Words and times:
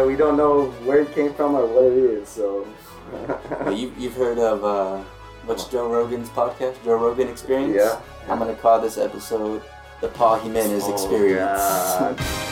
that 0.00 0.06
we 0.06 0.16
don't 0.16 0.38
know 0.38 0.70
where 0.86 1.00
it 1.00 1.12
came 1.12 1.34
from 1.34 1.54
or 1.54 1.66
what 1.66 1.84
it 1.84 1.92
is. 1.92 2.26
So 2.26 2.66
But 3.64 3.76
you, 3.76 3.92
you've 3.98 4.14
heard 4.14 4.38
of 4.38 4.64
uh, 4.64 5.02
what's 5.44 5.64
Joe 5.64 5.92
Rogan's 5.92 6.30
podcast, 6.30 6.82
Joe 6.84 6.96
Rogan 6.96 7.28
Experience? 7.28 7.76
Yeah. 7.76 8.00
I'm 8.28 8.38
gonna 8.38 8.54
call 8.54 8.80
this 8.80 8.96
episode 8.96 9.62
the 10.00 10.08
Paul 10.08 10.38
Jimenez 10.38 10.84
Oh, 10.86 10.92
Experience. 10.94 11.60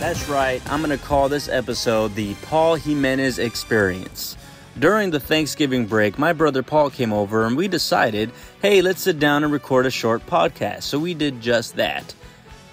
That's 0.00 0.28
right, 0.28 0.62
I'm 0.70 0.82
going 0.84 0.96
to 0.96 1.04
call 1.04 1.28
this 1.28 1.48
episode 1.48 2.14
the 2.14 2.34
Paul 2.36 2.76
Jimenez 2.76 3.40
Experience. 3.40 4.36
During 4.78 5.10
the 5.10 5.20
Thanksgiving 5.20 5.86
break, 5.86 6.18
my 6.18 6.34
brother 6.34 6.62
Paul 6.62 6.90
came 6.90 7.10
over 7.10 7.46
and 7.46 7.56
we 7.56 7.66
decided, 7.66 8.30
hey, 8.60 8.82
let's 8.82 9.00
sit 9.00 9.18
down 9.18 9.42
and 9.42 9.50
record 9.50 9.86
a 9.86 9.90
short 9.90 10.26
podcast. 10.26 10.82
So 10.82 10.98
we 10.98 11.14
did 11.14 11.40
just 11.40 11.76
that. 11.76 12.14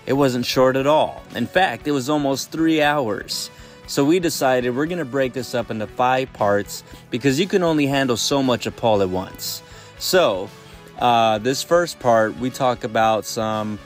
It 0.05 0.11
wasn't 0.11 0.45
short 0.45 0.75
at 0.75 0.85
all. 0.85 1.23
In 1.33 1.47
fact, 1.47 1.87
it 1.87 1.91
was 1.91 2.09
almost 2.09 2.51
three 2.51 2.81
hours. 2.81 3.49
So 3.87 4.03
we 4.03 4.19
decided 4.19 4.75
we're 4.75 4.85
going 4.85 4.97
to 4.97 5.05
break 5.05 5.31
this 5.31 5.55
up 5.55 5.71
into 5.71 5.87
five 5.87 6.33
parts 6.33 6.83
because 7.09 7.39
you 7.39 7.47
can 7.47 7.63
only 7.63 7.87
handle 7.87 8.17
so 8.17 8.43
much 8.43 8.65
of 8.65 8.75
Paul 8.75 9.01
at 9.01 9.09
once. 9.09 9.63
So, 9.97 10.49
uh, 10.99 11.37
this 11.37 11.63
first 11.63 11.99
part, 11.99 12.37
we 12.37 12.49
talk 12.49 12.83
about 12.83 13.23
some 13.23 13.79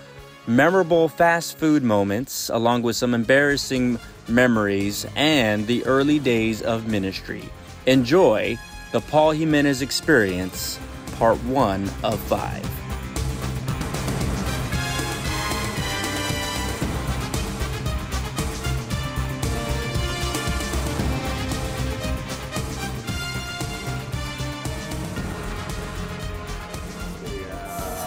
memorable 0.48 1.08
fast 1.08 1.58
food 1.60 1.84
moments, 1.84 2.50
along 2.50 2.82
with 2.82 2.96
some 2.96 3.14
embarrassing 3.14 4.00
memories 4.28 5.06
and 5.16 5.68
the 5.68 5.86
early 5.86 6.18
days 6.18 6.64
of 6.64 6.88
ministry. 6.88 7.44
Enjoy 7.88 8.60
the 8.92 9.00
Paul 9.00 9.32
Jimenez 9.32 9.82
Experience, 9.82 10.78
Part 11.14 11.42
1 11.46 11.90
of 12.04 12.20
5. 12.20 12.66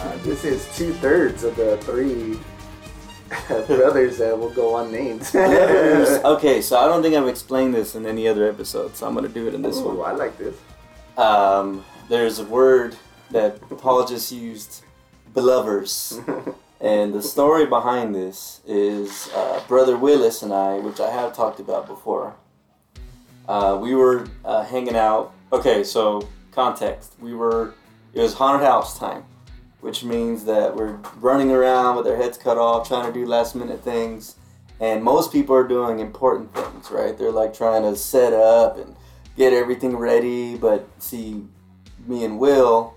Uh, 0.03 0.17
this 0.17 0.45
is 0.45 0.77
two 0.77 0.93
thirds 0.93 1.43
of 1.43 1.55
the 1.55 1.77
three 1.77 2.39
brothers 3.67 4.17
that 4.17 4.37
will 4.37 4.49
go 4.49 4.77
unnamed. 4.77 5.29
Okay, 6.23 6.61
so 6.61 6.77
I 6.77 6.85
don't 6.85 7.01
think 7.01 7.15
I've 7.15 7.27
explained 7.27 7.73
this 7.73 7.95
in 7.95 8.05
any 8.05 8.27
other 8.27 8.47
episode, 8.47 8.95
so 8.95 9.07
I'm 9.07 9.15
gonna 9.15 9.29
do 9.29 9.47
it 9.47 9.53
in 9.53 9.61
this 9.61 9.77
Ooh, 9.77 9.89
one. 9.89 10.09
I 10.09 10.13
like 10.13 10.37
this. 10.37 10.55
Um, 11.17 11.83
there's 12.09 12.39
a 12.39 12.45
word 12.45 12.95
that 13.31 13.59
Paul 13.77 14.05
just 14.05 14.31
used, 14.31 14.83
belovers. 15.33 16.19
and 16.81 17.13
the 17.13 17.21
story 17.21 17.65
behind 17.65 18.13
this 18.13 18.61
is 18.67 19.29
uh, 19.35 19.61
Brother 19.67 19.97
Willis 19.97 20.41
and 20.43 20.53
I, 20.53 20.79
which 20.79 20.99
I 20.99 21.09
have 21.11 21.35
talked 21.35 21.59
about 21.59 21.87
before. 21.87 22.35
Uh, 23.47 23.77
we 23.81 23.95
were 23.95 24.27
uh, 24.45 24.63
hanging 24.63 24.95
out. 24.95 25.33
Okay, 25.51 25.83
so 25.83 26.27
context. 26.51 27.15
We 27.19 27.33
were, 27.33 27.73
it 28.13 28.21
was 28.21 28.33
haunted 28.33 28.67
house 28.67 28.97
time, 28.97 29.23
which 29.81 30.03
means 30.03 30.45
that 30.45 30.75
we're 30.75 30.97
running 31.19 31.51
around 31.51 31.97
with 31.97 32.07
our 32.07 32.15
heads 32.15 32.37
cut 32.37 32.57
off, 32.57 32.87
trying 32.87 33.11
to 33.11 33.19
do 33.19 33.25
last 33.25 33.55
minute 33.55 33.83
things. 33.83 34.35
And 34.79 35.03
most 35.03 35.31
people 35.31 35.55
are 35.55 35.67
doing 35.67 35.99
important 35.99 36.53
things, 36.55 36.89
right? 36.89 37.17
They're 37.17 37.31
like 37.31 37.53
trying 37.53 37.83
to 37.83 37.95
set 37.95 38.33
up 38.33 38.77
and 38.77 38.95
get 39.37 39.53
everything 39.53 39.95
ready. 39.95 40.55
But 40.55 40.87
see, 40.99 41.43
me 42.07 42.23
and 42.23 42.39
Will, 42.39 42.95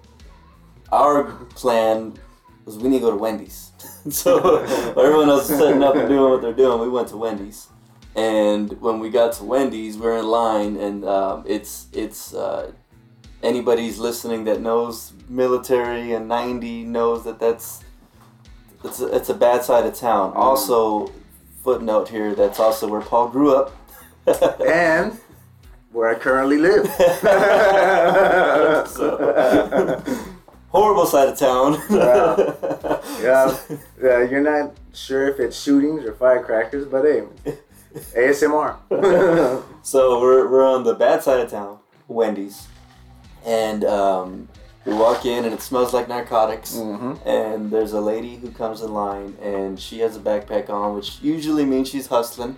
our 0.93 1.25
plan 1.55 2.19
was 2.65 2.79
we 2.79 2.89
need 2.89 2.99
to 2.99 3.07
go 3.07 3.11
to 3.11 3.17
Wendy's. 3.17 3.73
so 4.11 4.59
everyone 4.97 5.29
else 5.29 5.51
is 5.51 5.59
setting 5.59 5.83
up 5.83 5.97
and 5.97 6.09
doing 6.09 6.31
what 6.31 6.43
they're 6.43 6.53
doing, 6.53 6.81
we 6.81 6.89
went 6.89 7.09
to 7.09 7.17
Wendy's. 7.17 7.69
And 8.17 8.81
when 8.81 9.01
we 9.01 9.11
got 9.11 9.33
to 9.35 9.45
Wendy's, 9.45 9.99
we're 9.99 10.19
in 10.19 10.27
line, 10.27 10.77
and 10.77 11.05
um, 11.05 11.45
it's 11.47 11.89
it's 11.93 12.33
uh, 12.33 12.71
anybody's 13.45 13.99
listening 13.99 14.45
that 14.45 14.61
knows 14.61 15.13
military 15.29 16.13
and 16.13 16.29
90 16.29 16.85
knows 16.85 17.25
that 17.25 17.39
that's 17.39 17.81
it's 18.83 19.01
a, 19.01 19.07
it's 19.17 19.29
a 19.31 19.35
bad 19.35 19.63
side 19.65 19.87
of 19.87 19.95
town. 19.95 20.31
Mm-hmm. 20.31 20.39
Also, 20.41 21.13
footnote 21.63 22.09
here, 22.09 22.35
that's 22.35 22.61
also 22.61 22.87
where 22.89 23.01
Paul 23.01 23.29
grew 23.29 23.55
up. 23.55 23.75
And 24.67 25.19
where 25.93 26.09
I 26.09 26.15
currently 26.15 26.59
live. 26.59 26.87
So- 28.89 30.03
Horrible 30.69 31.07
side 31.07 31.29
of 31.29 31.39
town. 31.39 31.75
yeah, 31.89 33.57
yeah, 34.03 34.29
you're 34.29 34.41
not 34.41 34.75
sure 34.93 35.29
if 35.29 35.39
it's 35.39 35.57
shootings 35.63 36.05
or 36.05 36.13
firecrackers, 36.15 36.85
but 36.87 37.05
hey, 37.05 37.23
ASMR. 38.17 38.77
So 39.83 40.21
we're, 40.21 40.51
we're 40.51 40.67
on 40.67 40.83
the 40.83 40.95
bad 40.95 41.23
side 41.23 41.39
of 41.39 41.49
town, 41.51 41.79
Wendy's, 42.09 42.67
and 43.45 43.85
um, 43.85 44.49
we 44.85 44.93
walk 44.95 45.25
in 45.27 45.45
and 45.45 45.55
it 45.55 45.61
smells 45.63 45.93
like 45.95 46.09
narcotics. 46.09 46.75
Mhm. 46.75 47.19
And 47.27 47.71
there's 47.71 47.93
a 47.93 48.01
lady 48.01 48.37
who 48.37 48.51
comes 48.51 48.81
in 48.83 48.93
line 48.93 49.37
and 49.43 49.79
she 49.81 50.01
has 50.01 50.17
a 50.17 50.21
backpack 50.21 50.69
on, 50.71 50.95
which 50.95 51.21
usually 51.23 51.65
means 51.65 51.89
she's 51.89 52.09
hustling. 52.09 52.57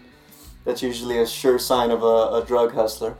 That's 0.64 0.82
usually 0.82 1.18
a 1.18 1.26
sure 1.26 1.58
sign 1.58 1.90
of 1.90 2.02
a, 2.02 2.06
a 2.42 2.44
drug 2.46 2.74
hustler. 2.74 3.16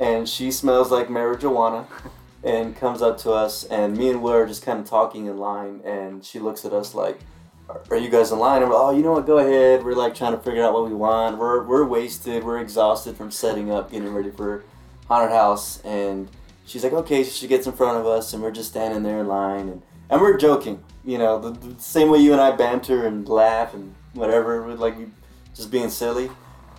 And 0.00 0.28
she 0.28 0.50
smells 0.50 0.90
like 0.90 1.08
marijuana 1.08 1.86
and 2.44 2.76
comes 2.76 3.02
up 3.02 3.18
to 3.18 3.30
us. 3.32 3.64
And 3.64 3.96
me 3.96 4.10
and 4.10 4.22
Will 4.22 4.32
are 4.32 4.46
just 4.46 4.62
kind 4.64 4.80
of 4.80 4.86
talking 4.88 5.26
in 5.26 5.38
line. 5.38 5.80
And 5.84 6.24
she 6.24 6.38
looks 6.40 6.64
at 6.64 6.72
us 6.72 6.94
like, 6.94 7.20
"Are- 7.68 7.80
Are 7.90 7.96
you 7.96 8.08
guys 8.08 8.32
in 8.32 8.38
line? 8.40 8.62
And 8.62 8.70
we're, 8.70 8.76
oh, 8.76 8.90
you 8.90 9.02
know 9.02 9.12
what? 9.12 9.26
Go 9.26 9.38
ahead. 9.38 9.84
We're 9.84 9.94
like 9.94 10.14
trying 10.16 10.32
to 10.32 10.38
figure 10.38 10.64
out 10.64 10.72
what 10.72 10.88
we 10.88 10.94
want. 10.94 11.38
We're, 11.38 11.62
we're 11.62 11.84
wasted. 11.84 12.42
We're 12.44 12.58
exhausted 12.58 13.16
from 13.16 13.30
setting 13.30 13.70
up, 13.70 13.90
getting 13.92 14.12
ready 14.12 14.30
for 14.32 14.64
haunted 15.08 15.30
house. 15.30 15.80
And 15.84 16.28
she's 16.68 16.84
like, 16.84 16.92
okay. 16.92 17.24
So 17.24 17.30
she 17.30 17.48
gets 17.48 17.66
in 17.66 17.72
front 17.72 17.98
of 17.98 18.06
us, 18.06 18.32
and 18.32 18.42
we're 18.42 18.52
just 18.52 18.70
standing 18.70 19.02
there 19.02 19.20
in 19.20 19.26
line. 19.26 19.68
And, 19.68 19.82
and 20.10 20.20
we're 20.20 20.36
joking, 20.36 20.82
you 21.04 21.18
know, 21.18 21.38
the, 21.38 21.50
the 21.50 21.80
same 21.80 22.10
way 22.10 22.18
you 22.18 22.32
and 22.32 22.40
I 22.40 22.52
banter 22.54 23.06
and 23.06 23.28
laugh 23.28 23.74
and 23.74 23.94
whatever. 24.12 24.74
Like 24.74 24.98
we 24.98 25.06
just 25.54 25.70
being 25.70 25.90
silly. 25.90 26.30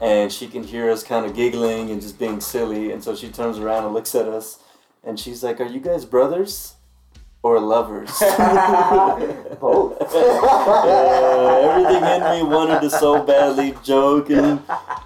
And 0.02 0.32
she 0.32 0.48
can 0.48 0.64
hear 0.64 0.90
us 0.90 1.04
kind 1.04 1.26
of 1.26 1.36
giggling 1.36 1.90
and 1.90 2.02
just 2.02 2.18
being 2.18 2.40
silly. 2.40 2.92
And 2.92 3.04
so 3.04 3.16
she 3.16 3.28
turns 3.30 3.58
around 3.60 3.84
and 3.84 3.94
looks 3.94 4.16
at 4.16 4.28
us. 4.28 4.60
And 5.04 5.20
she's 5.20 5.44
like, 5.44 5.60
Are 5.60 5.66
you 5.66 5.82
guys 5.82 6.06
brothers 6.06 6.76
or 7.44 7.60
lovers? 7.60 8.10
Both. 9.60 9.98
Yeah, 10.14 11.60
everything 11.64 12.04
in 12.04 12.22
me 12.32 12.44
wanted 12.56 12.82
to 12.82 12.90
so 12.90 13.22
badly 13.24 13.76
joke 13.84 14.30
and 14.30 14.62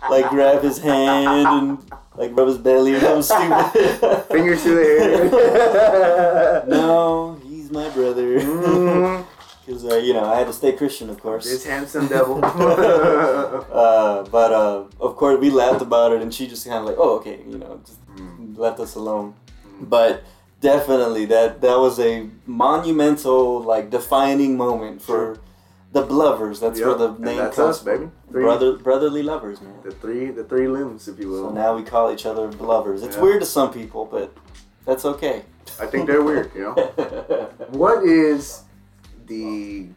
like 0.10 0.30
grab 0.30 0.62
his 0.64 0.78
hand 0.80 1.48
and 1.48 1.92
like 2.16 2.32
rub 2.38 2.48
his 2.48 2.58
belly 2.58 2.94
or 2.96 3.22
something 3.22 3.52
stupid. 3.70 4.24
Fingers 4.32 4.64
to 4.64 4.76
the 4.76 4.82
air. 4.84 6.64
no, 6.68 7.40
he's 7.44 7.72
my 7.72 7.90
brother. 7.90 8.40
Mm, 8.40 9.26
Because 9.66 9.86
uh, 9.86 9.96
you 9.98 10.14
know 10.14 10.26
I 10.26 10.38
had 10.38 10.48
to 10.48 10.54
stay 10.54 10.74
Christian, 10.74 11.10
of 11.10 11.20
course. 11.22 11.46
this 11.50 11.66
handsome 11.66 12.08
devil. 12.08 12.40
Uh, 13.74 14.24
but 14.30 14.52
uh, 14.54 14.84
of 15.00 15.16
course 15.16 15.40
we 15.40 15.50
laughed 15.50 15.82
about 15.82 16.12
it, 16.14 16.22
and 16.22 16.34
she 16.34 16.48
just 16.48 16.66
kind 16.66 16.80
of 16.80 16.86
like, 16.86 16.96
oh 17.00 17.18
okay, 17.18 17.40
you 17.48 17.58
know, 17.58 17.80
just 17.86 18.00
left 18.58 18.80
us 18.80 18.96
alone. 18.96 19.34
But 19.82 20.24
definitely 20.62 21.26
that 21.26 21.62
that 21.62 21.78
was 21.80 22.00
a 22.00 22.30
monumental, 22.46 23.62
like 23.62 23.90
defining 23.90 24.56
moment 24.58 25.02
for 25.02 25.40
the 25.94 26.02
Blovers. 26.02 26.60
That's 26.60 26.80
Yep, 26.80 26.88
where 26.88 26.98
the 26.98 27.12
name 27.20 27.38
that's 27.38 27.56
comes 27.56 27.78
us, 27.78 27.84
baby. 27.84 27.98
from. 28.06 28.12
Three- 28.32 28.44
Brother, 28.44 28.74
brotherly 28.78 29.24
lovers, 29.24 29.62
man. 29.62 29.76
The 29.84 29.92
three, 29.92 30.30
the 30.32 30.44
three 30.44 30.68
limbs, 30.68 31.08
if 31.08 31.18
you 31.20 31.30
will. 31.30 31.50
So 31.50 31.54
now 31.54 31.76
we 31.76 31.84
call 31.84 32.12
each 32.12 32.26
other 32.26 32.48
Blovers. 32.48 33.04
It's 33.04 33.16
Yeah. 33.16 33.22
weird 33.24 33.40
to 33.42 33.46
some 33.48 33.72
people, 33.72 34.06
but 34.06 34.34
that's 34.86 35.06
okay. 35.06 35.46
I 35.80 35.86
think 35.86 36.08
they're 36.08 36.22
weird. 36.24 36.52
You 36.56 36.74
know. 36.76 37.50
What 37.70 38.04
is 38.04 38.64
the 39.28 39.88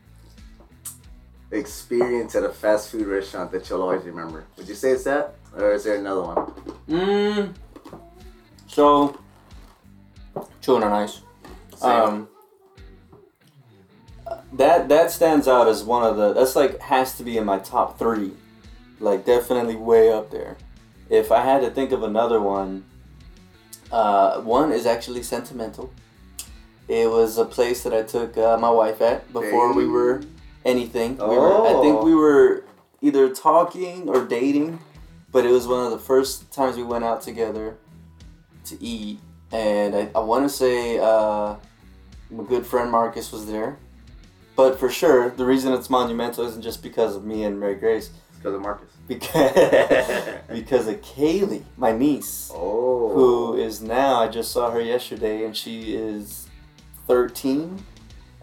experience 1.51 2.35
at 2.35 2.45
a 2.45 2.49
fast 2.51 2.91
food 2.91 3.07
restaurant 3.07 3.51
that 3.53 3.69
you'll 3.69 3.83
always 3.83 4.03
remember? 4.05 4.45
Would 4.57 4.69
you 4.69 4.75
say 4.75 4.91
it's 4.91 5.05
that, 5.05 5.35
or 5.57 5.73
is 5.73 5.85
there 5.85 5.97
another 5.97 6.23
one? 6.23 6.37
mm, 6.89 7.55
so, 8.67 9.17
children 10.61 10.91
are 10.91 11.01
nice. 11.01 11.21
Same. 11.77 11.91
Um, 11.91 12.29
that 14.53 14.89
that 14.89 15.11
stands 15.11 15.49
out 15.49 15.69
as 15.69 15.83
one 15.85 16.03
of 16.05 16.17
the. 16.17 16.33
That's 16.33 16.57
like 16.57 16.81
has 16.81 17.17
to 17.19 17.25
be 17.25 17.37
in 17.37 17.45
my 17.45 17.59
top 17.59 17.99
three, 17.99 18.33
like 19.01 19.25
definitely 19.25 19.77
way 19.77 20.13
up 20.13 20.31
there. 20.31 20.57
If 21.11 21.31
I 21.31 21.43
had 21.45 21.61
to 21.63 21.71
think 21.71 21.93
of 21.93 22.03
another 22.03 22.41
one, 22.41 22.85
uh, 23.93 24.41
one 24.41 24.73
is 24.73 24.87
actually 24.87 25.23
sentimental. 25.23 25.93
It 26.89 27.11
was 27.11 27.39
a 27.39 27.45
place 27.45 27.83
that 27.83 27.93
I 27.93 28.03
took 28.03 28.37
uh, 28.39 28.57
my 28.59 28.71
wife 28.71 29.01
at 29.01 29.33
before 29.33 29.73
we 29.73 29.87
were 29.87 30.23
anything. 30.65 31.17
We 31.19 31.25
were, 31.37 31.67
I 31.67 31.81
think 31.83 31.99
Oh. 32.01 32.05
we 32.05 32.15
were 32.15 32.65
either 33.01 33.33
talking 33.35 34.09
or 34.09 34.25
dating, 34.25 34.79
but 35.33 35.45
it 35.45 35.51
was 35.51 35.67
one 35.67 35.85
of 35.85 35.91
the 35.91 35.99
first 35.99 36.51
times 36.53 36.77
we 36.77 36.83
went 36.85 37.05
out 37.05 37.23
together 37.23 37.77
to 38.67 38.83
eat, 38.83 39.19
and 39.53 39.95
I, 39.95 40.09
I 40.15 40.21
want 40.21 40.45
to 40.45 40.49
say 40.49 40.99
uh, 40.99 41.57
my 42.31 42.45
good 42.45 42.67
friend 42.67 42.91
Marcus 42.91 43.31
was 43.33 43.47
there. 43.47 43.79
But 44.57 44.79
for 44.81 44.89
sure, 44.89 45.31
the 45.31 45.45
reason 45.45 45.73
it's 45.75 45.91
monumental 45.91 46.45
isn't 46.47 46.63
just 46.63 46.83
because 46.83 47.15
of 47.15 47.25
me 47.25 47.45
and 47.45 47.61
Mary 47.61 47.75
Grace, 47.75 48.07
It's 48.31 48.39
because 48.39 48.55
of 48.55 48.63
Marcus. 48.63 48.91
because 49.07 49.53
because 50.49 50.89
of 50.89 51.01
Kaylee, 51.03 51.63
my 51.77 51.93
niece, 51.93 52.51
Oh. 52.55 53.11
who 53.13 53.57
is 53.57 53.83
now. 53.83 54.23
I 54.23 54.29
just 54.29 54.51
saw 54.53 54.71
her 54.71 54.81
yesterday, 54.81 55.45
and 55.45 55.55
she 55.57 55.95
is 55.95 56.49
thirteen. 57.07 57.85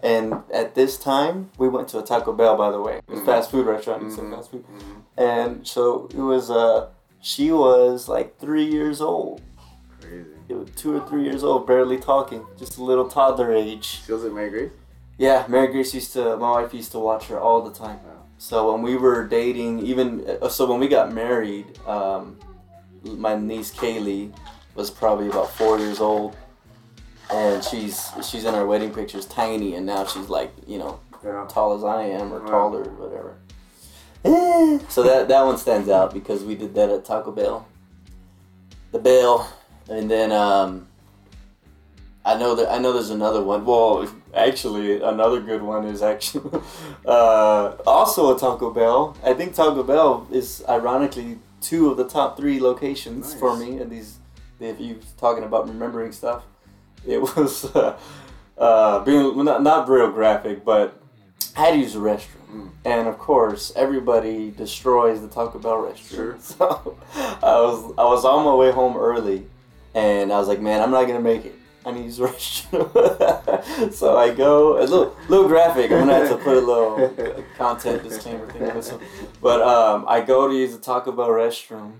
And 0.02 0.42
at 0.52 0.74
this 0.74 0.98
time, 0.98 1.50
we 1.56 1.66
went 1.68 1.88
to 1.88 1.98
a 1.98 2.02
Taco 2.02 2.32
Bell. 2.34 2.56
By 2.56 2.70
the 2.70 2.80
way, 2.80 2.96
it 2.98 3.04
was 3.08 3.20
a 3.20 3.22
Mhm. 3.22 3.26
fast 3.26 3.50
food 3.50 3.66
restaurant. 3.66 4.02
Mhm. 4.04 4.34
fast 4.36 4.50
food. 4.50 4.64
Mhm. 4.66 5.02
And 5.16 5.66
so 5.66 6.08
it 6.14 6.20
was. 6.20 6.50
Uh, 6.50 6.88
she 7.20 7.50
was 7.50 8.06
like 8.08 8.38
three 8.38 8.66
years 8.66 9.00
old. 9.00 9.40
Crazy. 10.00 10.26
It 10.50 10.54
was 10.58 10.68
two 10.76 10.94
or 10.94 11.00
three 11.08 11.24
years 11.24 11.42
old, 11.42 11.66
barely 11.66 11.96
talking, 11.96 12.44
just 12.58 12.76
a 12.76 12.84
little 12.84 13.08
toddler 13.08 13.50
age. 13.52 14.02
She 14.04 14.12
was 14.12 14.24
at 14.26 14.32
Mary 14.32 14.50
Grace? 14.50 14.72
Yeah, 15.18 15.44
Mary 15.48 15.68
Grace 15.68 15.94
used 15.94 16.12
to. 16.14 16.36
My 16.36 16.62
wife 16.62 16.74
used 16.74 16.92
to 16.92 16.98
watch 16.98 17.26
her 17.28 17.38
all 17.40 17.62
the 17.62 17.70
time. 17.72 17.98
Wow. 18.04 18.10
So 18.38 18.72
when 18.72 18.82
we 18.82 18.96
were 18.96 19.26
dating, 19.26 19.80
even 19.80 20.26
uh, 20.42 20.48
so 20.48 20.66
when 20.66 20.80
we 20.80 20.88
got 20.88 21.12
married, 21.12 21.78
um, 21.86 22.36
my 23.04 23.36
niece 23.36 23.72
Kaylee 23.72 24.32
was 24.74 24.90
probably 24.90 25.28
about 25.28 25.50
four 25.52 25.78
years 25.78 26.00
old, 26.00 26.36
and 27.30 27.62
she's 27.62 28.10
she's 28.28 28.44
in 28.44 28.54
our 28.54 28.66
wedding 28.66 28.92
pictures 28.92 29.26
tiny, 29.26 29.76
and 29.76 29.86
now 29.86 30.04
she's 30.04 30.28
like 30.28 30.52
you 30.66 30.78
know 30.78 30.98
Yeah. 31.24 31.46
tall 31.48 31.74
as 31.76 31.84
I 31.84 32.02
am 32.02 32.32
or 32.32 32.40
Wow. 32.40 32.46
taller 32.46 32.82
or 32.82 32.90
whatever. 32.94 33.36
Eh, 34.24 34.78
so 34.88 35.02
that 35.04 35.28
that 35.28 35.42
one 35.46 35.58
stands 35.58 35.88
out 35.88 36.12
because 36.12 36.42
we 36.42 36.56
did 36.56 36.74
that 36.74 36.90
at 36.90 37.04
Taco 37.04 37.30
Bell. 37.30 37.66
The 38.90 38.98
Bell, 38.98 39.48
and 39.88 40.10
then 40.10 40.32
um, 40.32 40.88
I 42.24 42.36
know 42.36 42.56
that 42.56 42.72
I 42.72 42.78
know 42.78 42.92
there's 42.92 43.10
another 43.10 43.42
one. 43.44 43.64
Well, 43.64 44.08
actually, 44.34 45.00
another 45.00 45.40
good 45.40 45.62
one 45.62 45.84
is 45.84 46.02
actually 46.02 46.60
uh, 47.06 47.76
also 47.86 48.34
a 48.34 48.38
Taco 48.38 48.70
Bell. 48.70 49.16
I 49.24 49.34
think 49.34 49.54
Taco 49.54 49.82
Bell 49.82 50.26
is 50.30 50.64
ironically 50.68 51.38
two 51.60 51.90
of 51.90 51.96
the 51.96 52.06
top 52.06 52.36
three 52.36 52.60
locations 52.60 53.34
for 53.34 53.56
me. 53.56 53.78
And 53.78 53.90
these, 53.90 54.18
if 54.60 54.78
you 54.80 55.00
talking 55.18 55.44
about 55.44 55.68
remembering 55.68 56.12
stuff, 56.12 56.44
it 57.06 57.20
was 57.36 57.64
uh, 57.74 57.98
uh, 58.58 59.04
being 59.04 59.44
not 59.44 59.62
not 59.62 59.88
real 59.88 60.10
graphic, 60.10 60.64
but 60.64 61.00
I 61.56 61.60
had 61.60 61.70
to 61.72 61.78
use 61.78 61.94
the 61.94 62.00
restroom. 62.00 62.28
Mm. 62.50 62.70
And 62.84 63.08
of 63.08 63.18
course, 63.18 63.72
everybody 63.74 64.50
destroys 64.50 65.20
the 65.20 65.28
Taco 65.28 65.58
Bell 65.58 65.78
restroom. 65.78 66.14
Sure. 66.14 66.36
So 66.40 66.98
I 67.14 67.60
was 67.60 67.94
I 67.98 68.04
was 68.04 68.24
on 68.24 68.44
my 68.44 68.54
way 68.54 68.70
home 68.70 68.96
early, 68.96 69.46
and 69.94 70.32
I 70.32 70.38
was 70.38 70.48
like, 70.48 70.60
man, 70.60 70.82
I'm 70.82 70.90
not 70.90 71.06
gonna 71.06 71.20
make 71.20 71.44
it. 71.44 71.54
I 71.86 71.90
need 71.90 71.98
to 71.98 72.04
use 72.04 72.16
the 72.16 72.26
restroom. 72.26 73.92
so 73.92 74.16
I 74.16 74.32
go 74.34 74.78
a 74.78 74.84
little 74.84 75.16
little 75.28 75.48
graphic. 75.48 75.90
I'm 75.90 76.00
gonna 76.00 76.14
have 76.14 76.28
to 76.30 76.36
put 76.36 76.56
a 76.56 76.60
little 76.60 77.44
content 77.56 78.02
disclaimer 78.02 78.50
thing 78.50 78.62
in 78.62 78.74
this 78.74 78.90
one. 78.92 79.00
But 79.40 79.62
um, 79.62 80.04
I 80.08 80.20
go 80.20 80.48
to 80.48 80.54
use 80.54 80.72
the 80.72 80.80
Taco 80.80 81.12
Bell 81.12 81.28
restroom, 81.28 81.92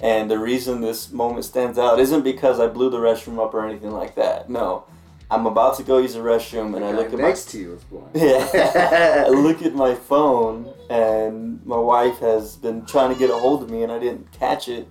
and 0.00 0.30
the 0.30 0.38
reason 0.38 0.80
this 0.80 1.10
moment 1.10 1.44
stands 1.44 1.78
out 1.78 1.98
isn't 1.98 2.22
because 2.22 2.60
I 2.60 2.66
blew 2.66 2.90
the 2.90 2.98
restroom 2.98 3.44
up 3.44 3.52
or 3.54 3.66
anything 3.66 3.90
like 3.90 4.14
that. 4.14 4.48
No, 4.48 4.84
I'm 5.32 5.46
about 5.46 5.78
to 5.78 5.82
go 5.82 5.96
use 5.96 6.12
the 6.12 6.20
restroom, 6.20 6.76
and 6.76 6.84
I 6.84 6.92
look 6.92 7.06
at 7.06 7.18
my 7.18 7.28
next 7.28 7.48
to 7.52 7.58
you 7.58 7.80
born. 7.90 8.10
yeah. 8.14 9.24
I 9.26 9.28
look 9.30 9.62
at 9.62 9.74
my 9.74 9.94
phone 9.94 10.72
and 10.90 11.64
my 11.64 11.78
wife 11.78 12.18
has 12.18 12.56
been 12.56 12.84
trying 12.84 13.10
to 13.14 13.18
get 13.18 13.30
a 13.30 13.36
hold 13.36 13.62
of 13.62 13.70
me 13.70 13.82
and 13.82 13.90
I 13.90 13.98
didn't 13.98 14.30
catch 14.32 14.68
it. 14.68 14.86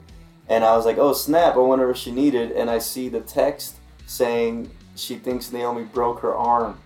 And 0.50 0.64
I 0.64 0.76
was 0.76 0.84
like, 0.84 0.98
oh 0.98 1.14
snap, 1.14 1.56
I 1.56 1.60
wonder 1.60 1.92
if 1.92 1.98
she 1.98 2.12
needed. 2.12 2.52
And 2.54 2.72
I 2.72 2.80
see 2.80 3.08
the 3.08 3.22
text 3.22 3.76
saying 4.06 4.70
she 4.96 5.16
thinks 5.16 5.52
Naomi 5.52 5.84
broke 5.84 6.20
her 6.22 6.36
arm. 6.36 6.80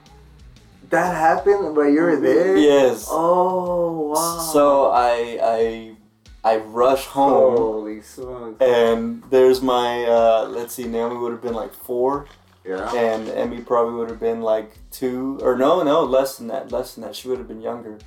That 0.89 1.15
happened, 1.15 1.75
but 1.75 1.87
you 1.87 2.01
were 2.01 2.15
there. 2.19 2.55
Yes. 2.57 3.07
Oh 3.09 4.09
wow. 4.13 4.39
So 4.53 4.91
I 4.91 5.39
I 5.41 5.95
I 6.43 6.57
rush 6.57 7.05
home 7.07 7.57
Holy 7.57 8.01
smokes. 8.01 8.61
and 8.61 9.23
there's 9.31 9.61
my 9.63 10.03
uh, 10.05 10.47
let's 10.49 10.73
see, 10.75 10.83
Naomi 10.85 11.17
would 11.17 11.31
have 11.31 11.41
been 11.41 11.55
like 11.55 11.73
four 11.73 12.27
Yeah. 12.63 12.93
and 12.93 13.27
Emmy 13.29 13.61
probably 13.61 13.95
would 13.95 14.09
have 14.11 14.19
been 14.19 14.41
like 14.41 14.77
two 14.91 15.39
or 15.41 15.57
no, 15.57 15.81
no, 15.81 16.03
less 16.03 16.37
than 16.37 16.47
that, 16.49 16.71
less 16.71 16.93
than 16.93 17.03
that. 17.03 17.15
She 17.15 17.27
would 17.29 17.39
have 17.39 17.47
been 17.47 17.61
younger, 17.61 17.97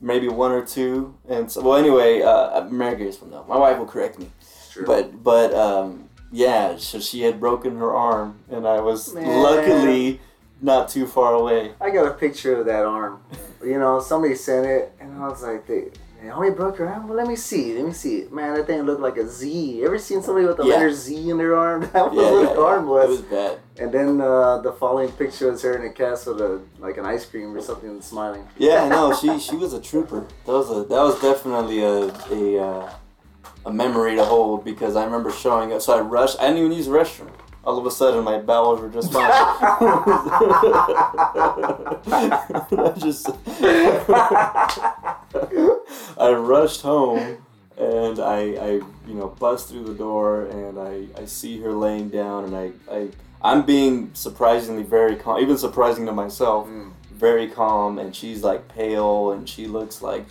maybe 0.00 0.28
one 0.28 0.52
or 0.52 0.64
two. 0.64 1.14
And 1.28 1.52
so, 1.52 1.60
well, 1.60 1.76
anyway, 1.76 2.22
uh, 2.22 2.64
Mary 2.70 2.96
Grace 2.96 3.20
will 3.20 3.28
know. 3.28 3.44
My 3.46 3.58
wife 3.58 3.76
will 3.78 3.86
correct 3.86 4.18
me, 4.18 4.30
True. 4.72 4.86
but 4.86 5.22
but 5.22 5.52
um, 5.52 6.08
yeah, 6.34 6.76
so 6.78 6.98
she 6.98 7.22
had 7.22 7.38
broken 7.38 7.76
her 7.78 7.94
arm, 7.94 8.40
and 8.50 8.66
I 8.66 8.80
was 8.80 9.14
Man. 9.14 9.24
luckily 9.24 10.20
not 10.60 10.88
too 10.88 11.06
far 11.06 11.32
away. 11.34 11.72
I 11.80 11.90
got 11.90 12.06
a 12.06 12.14
picture 12.14 12.56
of 12.58 12.66
that 12.66 12.84
arm. 12.84 13.20
You 13.62 13.78
know, 13.78 14.00
somebody 14.00 14.34
sent 14.34 14.66
it, 14.66 14.92
and 15.00 15.14
I 15.14 15.28
was 15.28 15.42
like, 15.42 15.66
they, 15.68 15.90
Naomi 16.20 16.50
broke 16.50 16.78
her 16.78 16.88
arm? 16.88 17.06
Well, 17.06 17.16
let 17.16 17.28
me 17.28 17.36
see. 17.36 17.74
Let 17.74 17.84
me 17.86 17.92
see. 17.92 18.26
Man, 18.32 18.54
that 18.54 18.66
thing 18.66 18.82
looked 18.82 19.00
like 19.00 19.16
a 19.16 19.28
Z. 19.28 19.48
You 19.76 19.86
ever 19.86 19.98
seen 19.98 20.22
somebody 20.22 20.46
with 20.46 20.56
the 20.56 20.64
Yeah. 20.64 20.74
letter 20.74 20.92
Z 20.92 21.30
in 21.30 21.38
their 21.38 21.54
arm? 21.56 21.82
That 21.92 22.12
was 22.12 22.16
Yeah, 22.16 22.32
what 22.32 22.56
yeah, 22.56 22.62
arm 22.62 22.86
was. 22.88 23.04
It 23.04 23.08
was 23.10 23.20
bad. 23.22 23.58
And 23.78 23.92
then 23.92 24.20
uh, 24.20 24.58
the 24.58 24.72
following 24.72 25.12
picture 25.12 25.50
was 25.50 25.62
her 25.62 25.76
in 25.76 25.84
a 25.88 25.92
castle, 25.92 26.34
with 26.34 26.42
a, 26.42 26.60
like 26.78 26.96
an 26.96 27.04
ice 27.06 27.26
cream 27.26 27.54
or 27.54 27.60
something, 27.60 27.90
and 27.90 28.02
smiling. 28.02 28.48
Yeah, 28.58 28.88
no, 28.88 29.14
she 29.14 29.38
she 29.38 29.56
was 29.56 29.72
a 29.72 29.80
trooper. 29.80 30.26
That 30.46 30.52
was 30.52 30.70
a 30.70 30.84
that 30.84 31.02
was 31.08 31.20
definitely 31.20 31.80
a 31.82 32.06
a 32.30 32.58
uh, 32.68 32.90
a 33.66 33.72
memory 33.72 34.16
to 34.16 34.24
hold 34.24 34.64
because 34.64 34.96
I 34.96 35.04
remember 35.04 35.30
showing 35.30 35.72
up. 35.72 35.80
So 35.82 35.96
I 35.96 36.00
rushed. 36.00 36.38
I 36.40 36.44
didn't 36.48 36.58
even 36.58 36.72
use 36.72 36.86
the 36.86 36.92
restroom. 36.92 37.30
All 37.64 37.78
of 37.78 37.86
a 37.86 37.90
sudden, 37.90 38.22
my 38.24 38.38
bowels 38.38 38.80
were 38.80 38.88
just 38.90 39.10
fine. 39.12 39.24
I 42.06 42.92
just 42.98 43.26
I 46.18 46.30
rushed 46.32 46.82
home 46.82 47.38
and 47.78 48.18
I, 48.20 48.38
I 48.40 48.70
you 49.06 49.14
know 49.14 49.28
bust 49.38 49.68
through 49.70 49.84
the 49.84 49.94
door 49.94 50.42
and 50.46 50.78
I, 50.78 51.06
I 51.20 51.24
see 51.26 51.60
her 51.60 51.72
laying 51.72 52.08
down 52.10 52.44
and 52.44 52.56
I, 52.56 52.72
I 52.90 53.08
I'm 53.42 53.64
being 53.66 54.10
surprisingly 54.14 54.82
very 54.82 55.16
calm, 55.16 55.40
even 55.40 55.56
surprising 55.58 56.06
to 56.06 56.12
myself 56.12 56.66
Mm. 56.68 56.92
very 57.12 57.48
calm 57.48 57.98
and 57.98 58.14
she's 58.14 58.42
like 58.42 58.68
pale 58.68 59.32
and 59.32 59.48
she 59.48 59.66
looks 59.66 60.02
like 60.02 60.26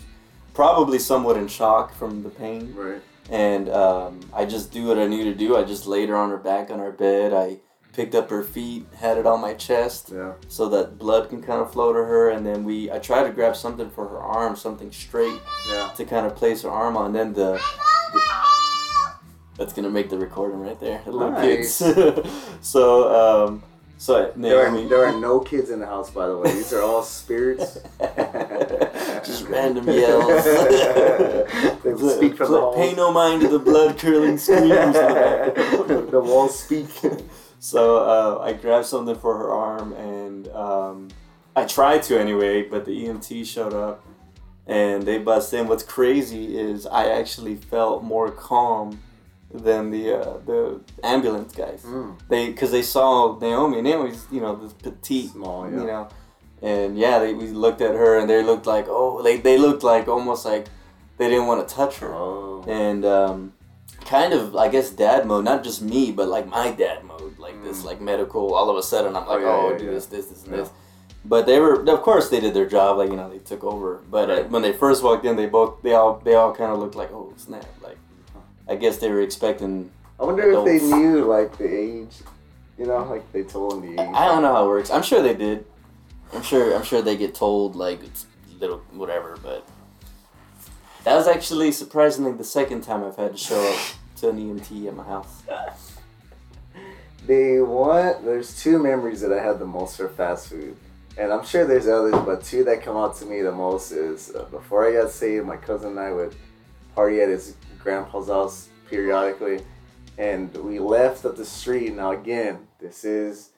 probably 0.54 1.00
somewhat 1.00 1.38
in 1.38 1.48
shock 1.48 1.94
from 1.96 2.24
the 2.24 2.30
pain 2.30 2.74
Right. 2.76 3.02
And 3.34 3.68
um, 3.70 4.20
i 4.34 4.46
just 4.46 4.72
do 4.72 4.86
what 4.88 4.98
i 5.00 5.06
knew 5.08 5.24
to 5.24 5.34
do 5.34 5.58
i 5.58 5.64
just 5.64 5.86
laid 5.88 6.08
her 6.10 6.16
on 6.16 6.30
her 6.30 6.38
back 6.38 6.70
on 6.70 6.80
her 6.80 6.92
bed 6.92 7.34
i 7.34 7.58
picked 7.94 8.16
up 8.16 8.30
her 8.30 8.44
feet 8.44 8.86
had 8.96 9.18
it 9.18 9.26
on 9.26 9.40
my 9.42 9.54
chest 9.54 10.12
Yeah. 10.14 10.34
so 10.48 10.70
that 10.70 10.98
blood 10.98 11.30
can 11.30 11.42
kind 11.42 11.62
of 11.62 11.72
flow 11.72 11.92
to 11.94 12.00
her 12.00 12.30
and 12.30 12.46
then 12.46 12.64
we 12.64 12.92
i 12.92 13.00
tried 13.00 13.24
to 13.24 13.32
grab 13.32 13.56
something 13.56 13.90
for 13.90 14.08
her 14.08 14.20
arm 14.20 14.56
something 14.56 14.92
straight 14.92 15.40
Yeah. 15.70 15.90
to 15.98 16.06
kind 16.06 16.26
of 16.26 16.36
place 16.36 16.62
her 16.64 16.70
arm 16.70 16.96
on 16.98 17.14
then 17.14 17.34
the, 17.34 17.60
that's 19.58 19.74
gonna 19.74 19.90
make 19.90 20.10
the 20.10 20.18
recording 20.18 20.60
right 20.60 20.80
there 20.80 21.02
little 21.06 21.32
Nice. 21.32 21.80
kids 21.80 22.30
so 22.62 23.48
um 23.48 23.64
so 23.98 24.34
There 24.36 24.66
are, 24.68 24.82
there 24.90 25.06
are 25.06 25.18
no 25.20 25.40
kids 25.40 25.70
in 25.70 25.80
the 25.80 25.86
house, 25.86 26.10
by 26.10 26.28
the 26.28 26.36
way. 26.36 26.52
These 26.52 26.74
are 26.74 26.82
all 26.82 27.04
spirits. 27.04 27.78
Just 29.34 29.50
random 29.50 29.88
yells. 29.88 30.46
They 31.84 31.98
speak 31.98 32.38
from 32.38 32.52
the 32.52 32.62
walls. 32.62 32.76
Pay 32.78 32.94
no 32.96 33.12
mind 33.12 33.42
to 33.42 33.50
the 33.50 33.60
blood 33.60 33.98
curdling 33.98 34.38
screams. 34.38 34.70
the 34.72 36.22
walls 36.24 36.58
speak. 36.58 36.88
so 37.60 37.98
uh, 37.98 38.42
I 38.42 38.54
grabbed 38.54 38.86
something 38.86 39.16
for 39.16 39.38
her 39.38 39.52
arm, 39.52 39.92
and 39.94 40.48
um, 40.50 41.10
I 41.56 41.66
tried 41.66 42.04
to 42.04 42.18
anyway, 42.18 42.64
but 42.64 42.86
the 42.86 43.06
EMT 43.06 43.46
showed 43.46 43.74
up, 43.74 44.06
and 44.66 45.04
they 45.04 45.18
bust 45.18 45.54
in. 45.54 45.68
What's 45.68 45.84
crazy 45.84 46.58
is 46.58 46.86
I 46.86 47.08
actually 47.10 47.56
felt 47.56 48.04
more 48.04 48.32
calm 48.32 49.02
than 49.54 49.92
the 49.92 50.20
uh, 50.20 50.38
the 50.46 50.82
ambulance 51.04 51.54
guys. 51.54 51.84
Mm. 51.84 52.18
They 52.30 52.48
because 52.48 52.72
they 52.72 52.82
saw 52.82 53.38
Naomi. 53.40 53.80
And 53.80 53.88
Naomi's 53.88 54.26
you 54.32 54.42
know 54.42 54.56
this 54.56 54.74
petite 54.74 55.32
Small, 55.32 55.70
yeah. 55.70 55.80
you 55.80 55.86
know. 55.86 56.10
And 56.64 56.98
yeah, 56.98 57.20
they, 57.20 57.34
we 57.34 57.48
looked 57.48 57.82
at 57.82 57.92
her 57.94 58.18
and 58.18 58.30
they 58.30 58.42
looked 58.42 58.66
like, 58.66 58.86
oh, 58.88 59.22
they, 59.22 59.38
they 59.38 59.58
looked 59.58 59.84
like 59.84 60.08
almost 60.08 60.46
like 60.46 60.68
they 61.18 61.28
didn't 61.30 61.46
want 61.48 61.68
to 61.68 61.76
touch 61.76 61.98
her. 61.98 62.14
Oh. 62.14 62.64
And 62.68 63.04
um, 63.04 63.54
kind 64.06 64.32
of, 64.34 64.56
I 64.56 64.70
guess, 64.70 64.90
dad 64.90 65.28
mode, 65.28 65.44
not 65.44 65.64
just 65.64 65.82
me, 65.82 66.12
but 66.14 66.30
like 66.30 66.48
my 66.48 66.72
dad 66.72 67.04
mode, 67.04 67.38
like 67.38 67.62
this, 67.64 67.82
Mm. 67.82 67.86
like 67.86 68.00
medical, 68.02 68.54
all 68.56 68.70
of 68.70 68.78
a 68.78 68.84
sudden 68.84 69.16
I'm 69.16 69.28
like, 69.28 69.42
Oh, 69.42 69.46
oh, 69.46 69.66
yeah, 69.68 69.72
yeah, 69.74 69.78
do 69.78 69.86
yeah. 69.86 69.92
this, 69.92 70.06
this, 70.06 70.28
this, 70.28 70.44
and 70.46 70.54
this. 70.54 70.70
But 71.26 71.46
they 71.46 71.60
were, 71.60 71.76
of 71.90 72.02
course, 72.02 72.30
they 72.30 72.40
did 72.40 72.54
their 72.54 72.66
job. 72.68 72.98
Like 72.98 73.10
you 73.10 73.16
know, 73.16 73.30
they 73.30 73.40
took 73.40 73.64
over. 73.64 74.02
But 74.10 74.30
uh, 74.30 74.44
when 74.46 74.62
they 74.62 74.74
first 74.74 75.04
walked 75.04 75.26
in, 75.26 75.36
they 75.38 75.46
both, 75.46 75.82
they 75.82 75.94
all, 75.94 76.22
they 76.24 76.34
all 76.36 76.54
kind 76.54 76.72
of 76.72 76.80
looked 76.80 76.96
like, 76.96 77.12
oh 77.14 77.34
snap! 77.38 77.66
Like, 77.82 77.98
I 78.68 78.76
guess 78.76 78.98
they 78.98 79.10
were 79.10 79.22
expecting. 79.22 79.90
I 80.20 80.26
wonder 80.26 80.52
if 80.52 80.66
they 80.66 80.80
knew 80.86 81.24
like 81.24 81.58
the 81.58 81.66
age. 81.68 82.16
You 82.78 82.88
know, 82.88 83.04
like 83.06 83.30
they 83.32 83.44
told 83.44 83.72
them 83.72 83.82
the 83.96 84.02
age. 84.04 84.10
I 84.14 84.26
don't 84.28 84.42
know 84.42 84.54
how 84.54 84.66
it 84.66 84.68
works. 84.68 84.92
I'm 84.92 85.02
sure 85.04 85.22
they 85.22 85.34
did. 85.34 85.66
I'm 86.34 86.42
sure. 86.42 86.76
I'm 86.76 86.84
sure 86.84 87.02
they 87.02 87.16
get 87.16 87.36
told 87.36 87.76
like 87.76 88.04
it's 88.04 88.26
little 88.60 88.80
whatever. 88.92 89.38
But 89.42 89.68
that 91.04 91.16
was 91.16 91.28
actually 91.28 91.72
surprisingly 91.72 92.32
the 92.32 92.44
second 92.44 92.82
time 92.82 93.04
I've 93.04 93.16
had 93.16 93.34
to 93.34 93.38
show 93.38 93.62
up 93.62 93.80
to 94.18 94.30
an 94.30 94.38
EMT 94.38 94.88
at 94.88 94.96
my 94.96 95.04
house. 95.04 95.44
the 97.28 97.62
one 97.62 98.26
there's 98.26 98.62
two 98.62 98.80
memories 98.80 99.22
that 99.22 99.32
I 99.32 99.42
have 99.42 99.60
the 99.60 99.66
most 99.66 99.98
for 99.98 100.10
fast 100.10 100.50
food, 100.50 100.76
and 101.18 101.32
I'm 101.32 101.46
sure 101.46 101.66
there's 101.66 101.88
others, 101.88 102.16
but 102.26 102.44
two 102.44 102.64
that 102.64 102.82
come 102.82 102.98
out 102.98 103.16
to 103.18 103.26
me 103.26 103.42
the 103.42 103.52
most 103.52 103.92
is 103.92 104.34
uh, 104.36 104.46
before 104.46 104.88
I 104.88 104.94
got 104.94 105.12
saved, 105.12 105.46
my 105.46 105.58
cousin 105.58 105.92
and 105.92 106.00
I 106.00 106.12
would 106.12 106.36
party 106.96 107.22
at 107.22 107.30
his 107.30 107.56
grandpa's 107.80 108.28
house 108.28 108.70
periodically, 108.90 109.62
and 110.18 110.56
we 110.58 110.80
left 110.80 111.26
up 111.26 111.36
the 111.36 111.46
street. 111.46 111.94
Now 111.94 112.12
again, 112.12 112.68
this 112.80 113.04
is 113.04 113.50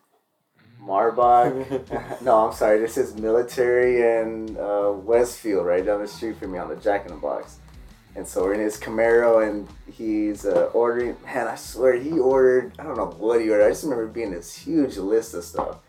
Marbach. 0.86 2.22
no, 2.22 2.48
I'm 2.48 2.54
sorry. 2.54 2.80
This 2.80 2.98
is 2.98 3.16
military 3.16 4.22
and 4.22 4.58
uh, 4.58 4.92
Westfield, 4.94 5.66
right 5.66 5.86
down 5.86 6.02
the 6.02 6.08
street 6.08 6.38
from 6.38 6.52
me 6.52 6.60
on 6.60 6.70
the 6.70 6.76
Jack 6.76 7.06
in 7.06 7.14
the 7.14 7.20
Box. 7.20 7.58
And 8.16 8.26
so 8.26 8.44
we're 8.44 8.54
in 8.54 8.62
his 8.62 8.78
Camaro, 8.78 9.46
and 9.46 9.68
he's 9.92 10.46
uh, 10.46 10.70
ordering. 10.74 11.18
Man, 11.26 11.48
I 11.48 11.56
swear 11.56 11.96
he 11.96 12.12
ordered. 12.12 12.74
I 12.80 12.84
don't 12.84 12.96
know 12.96 13.14
what 13.18 13.42
he 13.42 13.50
ordered. 13.50 13.66
I 13.66 13.70
just 13.70 13.84
remember 13.84 14.08
being 14.08 14.32
this 14.32 14.56
huge 14.56 14.98
list 14.98 15.34
of 15.34 15.44
stuff. 15.44 15.80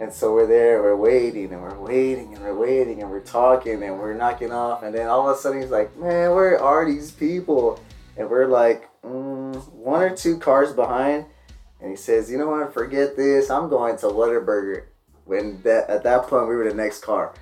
And 0.00 0.12
so 0.12 0.32
we're 0.32 0.46
there, 0.46 0.80
we're 0.80 0.96
waiting, 0.96 1.52
and 1.52 1.60
we're 1.60 1.78
waiting, 1.78 2.34
and 2.34 2.42
we're 2.42 2.56
waiting, 2.56 3.02
and 3.02 3.10
we're 3.10 3.20
talking, 3.20 3.82
and 3.82 3.98
we're 3.98 4.14
knocking 4.14 4.52
off, 4.52 4.84
and 4.84 4.94
then 4.94 5.08
all 5.08 5.28
of 5.28 5.36
a 5.36 5.40
sudden 5.40 5.60
he's 5.60 5.72
like, 5.72 5.94
"Man, 5.96 6.30
where 6.30 6.62
are 6.62 6.86
these 6.86 7.10
people?" 7.10 7.80
And 8.16 8.28
we're 8.30 8.46
like, 8.46 8.88
mm, 9.02 9.72
one 9.72 10.02
or 10.02 10.14
two 10.14 10.38
cars 10.38 10.72
behind, 10.72 11.26
and 11.80 11.90
he 11.90 11.96
says, 11.96 12.30
"You 12.30 12.38
know 12.38 12.50
what? 12.50 12.72
Forget 12.72 13.16
this. 13.16 13.50
I'm 13.50 13.68
going 13.68 13.96
to 13.98 14.06
Whataburger." 14.06 14.84
When 15.24 15.60
that 15.62 15.90
at 15.90 16.04
that 16.04 16.26
point 16.26 16.48
we 16.48 16.56
were 16.56 16.68
the 16.68 16.74
next 16.74 17.02
car, 17.02 17.34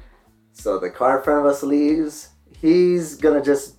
so 0.52 0.78
the 0.78 0.90
car 0.90 1.18
in 1.18 1.24
front 1.24 1.40
of 1.40 1.46
us 1.46 1.62
leaves. 1.62 2.30
He's 2.60 3.14
gonna 3.14 3.42
just 3.42 3.76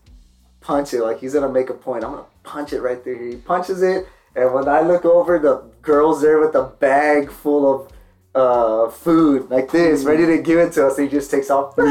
punch 0.61 0.93
it 0.93 1.01
like 1.03 1.19
he's 1.19 1.33
gonna 1.33 1.49
make 1.51 1.69
a 1.69 1.73
point. 1.73 2.03
I'm 2.03 2.11
gonna 2.11 2.25
punch 2.43 2.71
it 2.71 2.81
right 2.81 3.03
there. 3.03 3.21
He 3.21 3.35
punches 3.35 3.81
it, 3.81 4.07
and 4.35 4.53
when 4.53 4.69
I 4.69 4.81
look 4.81 5.03
over, 5.03 5.39
the 5.39 5.69
girl's 5.81 6.21
there 6.21 6.39
with 6.39 6.55
a 6.55 6.63
bag 6.63 7.29
full 7.31 7.73
of 7.73 7.91
uh, 8.35 8.89
food 8.91 9.49
like 9.49 9.71
this, 9.71 10.03
ready 10.03 10.25
to 10.25 10.37
give 10.41 10.59
it 10.59 10.71
to 10.73 10.87
us. 10.87 10.97
He 10.97 11.07
just 11.07 11.31
takes 11.31 11.49
off. 11.49 11.75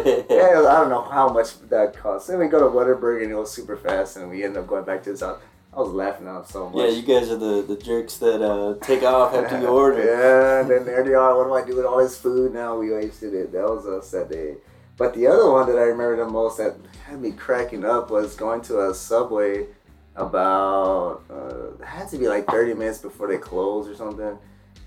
Yeah. 0.00 0.22
Yeah, 0.30 0.66
I 0.66 0.80
don't 0.80 0.88
know 0.88 1.02
how 1.02 1.28
much 1.28 1.60
that 1.68 1.94
costs. 1.94 2.28
Then 2.28 2.38
we 2.38 2.46
go 2.46 2.60
to 2.60 2.66
Whataburger 2.66 3.22
and 3.22 3.32
it 3.32 3.34
was 3.34 3.50
super 3.52 3.76
fast, 3.76 4.16
and 4.16 4.30
we 4.30 4.44
end 4.44 4.56
up 4.56 4.66
going 4.66 4.84
back 4.84 5.02
to 5.04 5.10
his 5.10 5.20
house. 5.20 5.40
I 5.72 5.78
was 5.78 5.92
laughing 5.92 6.26
him 6.26 6.42
so 6.46 6.68
much. 6.68 6.76
Yeah, 6.76 6.88
you 6.88 7.02
guys 7.02 7.30
are 7.30 7.36
the, 7.36 7.62
the 7.62 7.76
jerks 7.76 8.16
that 8.16 8.42
uh, 8.42 8.74
take 8.84 9.04
off 9.04 9.34
after 9.34 9.60
you 9.60 9.66
order. 9.68 10.04
Yeah, 10.04 10.60
and 10.60 10.70
then 10.70 10.84
there 10.84 11.04
they 11.04 11.14
are. 11.14 11.36
What 11.36 11.44
do 11.44 11.54
I 11.54 11.70
do 11.70 11.76
with 11.76 11.86
all 11.86 11.98
this 11.98 12.18
food 12.18 12.52
now? 12.52 12.76
We 12.76 12.90
wasted 12.92 13.34
it. 13.34 13.52
That 13.52 13.62
was 13.62 13.86
us 13.86 14.10
that 14.10 14.30
day. 14.30 14.56
But 14.96 15.14
the 15.14 15.28
other 15.28 15.50
one 15.50 15.66
that 15.68 15.78
I 15.78 15.82
remember 15.82 16.16
the 16.16 16.30
most 16.30 16.58
that 16.58 16.76
had 17.06 17.20
me 17.20 17.30
cracking 17.30 17.84
up 17.84 18.10
was 18.10 18.34
going 18.34 18.62
to 18.62 18.90
a 18.90 18.94
Subway 18.94 19.68
about, 20.16 21.22
uh, 21.30 21.74
it 21.80 21.84
had 21.84 22.08
to 22.10 22.18
be 22.18 22.28
like 22.28 22.46
30 22.48 22.74
minutes 22.74 22.98
before 22.98 23.28
they 23.28 23.38
closed 23.38 23.88
or 23.88 23.94
something. 23.94 24.36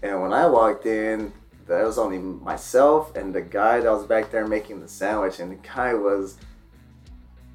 And 0.04 0.22
when 0.22 0.34
I 0.34 0.48
walked 0.48 0.86
in, 0.86 1.32
there 1.66 1.86
was 1.86 1.98
only 1.98 2.20
myself 2.20 3.16
and 3.16 3.34
the 3.34 3.42
guy 3.42 3.80
that 3.80 3.90
was 3.90 4.06
back 4.06 4.32
there 4.32 4.46
making 4.46 4.82
the 4.82 4.88
sandwich. 4.88 5.40
And 5.40 5.52
the 5.52 5.68
guy 5.68 5.94
was, 5.94 6.38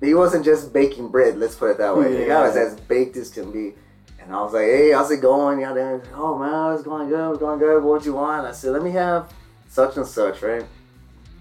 he 0.00 0.14
wasn't 0.14 0.44
just 0.44 0.72
baking 0.72 1.08
bread, 1.08 1.38
let's 1.38 1.54
put 1.54 1.70
it 1.70 1.78
that 1.78 1.96
way. 1.96 2.16
The 2.16 2.26
guy 2.26 2.46
was 2.46 2.56
as 2.56 2.78
baked 2.80 3.16
as 3.16 3.30
can 3.30 3.50
be. 3.50 3.74
And 4.20 4.34
I 4.36 4.42
was 4.42 4.52
like, 4.52 4.66
hey, 4.66 4.92
how's 4.92 5.10
it 5.10 5.22
going? 5.22 5.60
Yeah, 5.60 5.72
there. 5.72 6.02
Oh 6.14 6.38
man, 6.38 6.74
it's 6.74 6.82
going 6.82 7.08
good. 7.08 7.30
It's 7.30 7.40
going 7.40 7.58
good. 7.58 7.82
What 7.82 8.02
do 8.02 8.08
you 8.10 8.14
want? 8.14 8.46
I 8.46 8.52
said, 8.52 8.72
let 8.72 8.82
me 8.82 8.90
have 8.90 9.32
such 9.68 9.96
and 9.96 10.06
such, 10.06 10.42
right? 10.42 10.64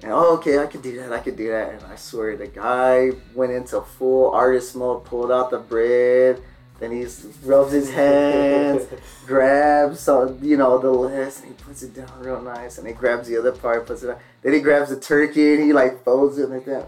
And 0.04 0.12
oh, 0.12 0.36
okay, 0.36 0.60
I 0.60 0.68
could 0.68 0.82
do 0.82 0.96
that. 0.98 1.12
I 1.12 1.20
could 1.20 1.36
do 1.36 1.50
that. 1.50 1.74
And 1.74 1.84
I 1.84 1.96
swear, 1.96 2.38
the 2.38 2.48
guy 2.48 3.12
went 3.34 3.52
into 3.52 3.82
full 3.82 4.32
artist 4.32 4.76
mode, 4.76 5.06
pulled 5.06 5.32
out 5.32 5.50
the 5.50 5.60
bread. 5.60 6.42
Then 6.80 6.92
he 6.92 7.08
rubs 7.44 7.72
his 7.72 7.92
hands, 7.92 8.88
grabs 9.26 10.00
some, 10.00 10.38
you 10.44 10.58
know, 10.58 10.78
the 10.78 10.92
list, 10.92 11.44
and 11.44 11.50
he 11.50 11.64
puts 11.64 11.82
it 11.82 11.96
down 11.96 12.12
real 12.20 12.40
nice. 12.40 12.78
And 12.78 12.88
he 12.88 12.94
grabs 12.94 13.28
the 13.28 13.38
other 13.38 13.52
part, 13.52 13.88
puts 13.88 14.04
it 14.04 14.12
on. 14.12 14.18
Then 14.44 14.54
he 14.54 14.60
grabs 14.60 14.90
the 14.90 15.00
turkey 15.00 15.56
and 15.56 15.64
he 15.64 15.74
like 15.74 16.04
folds 16.04 16.38
it 16.38 16.50
like 16.50 16.66
that. 16.66 16.88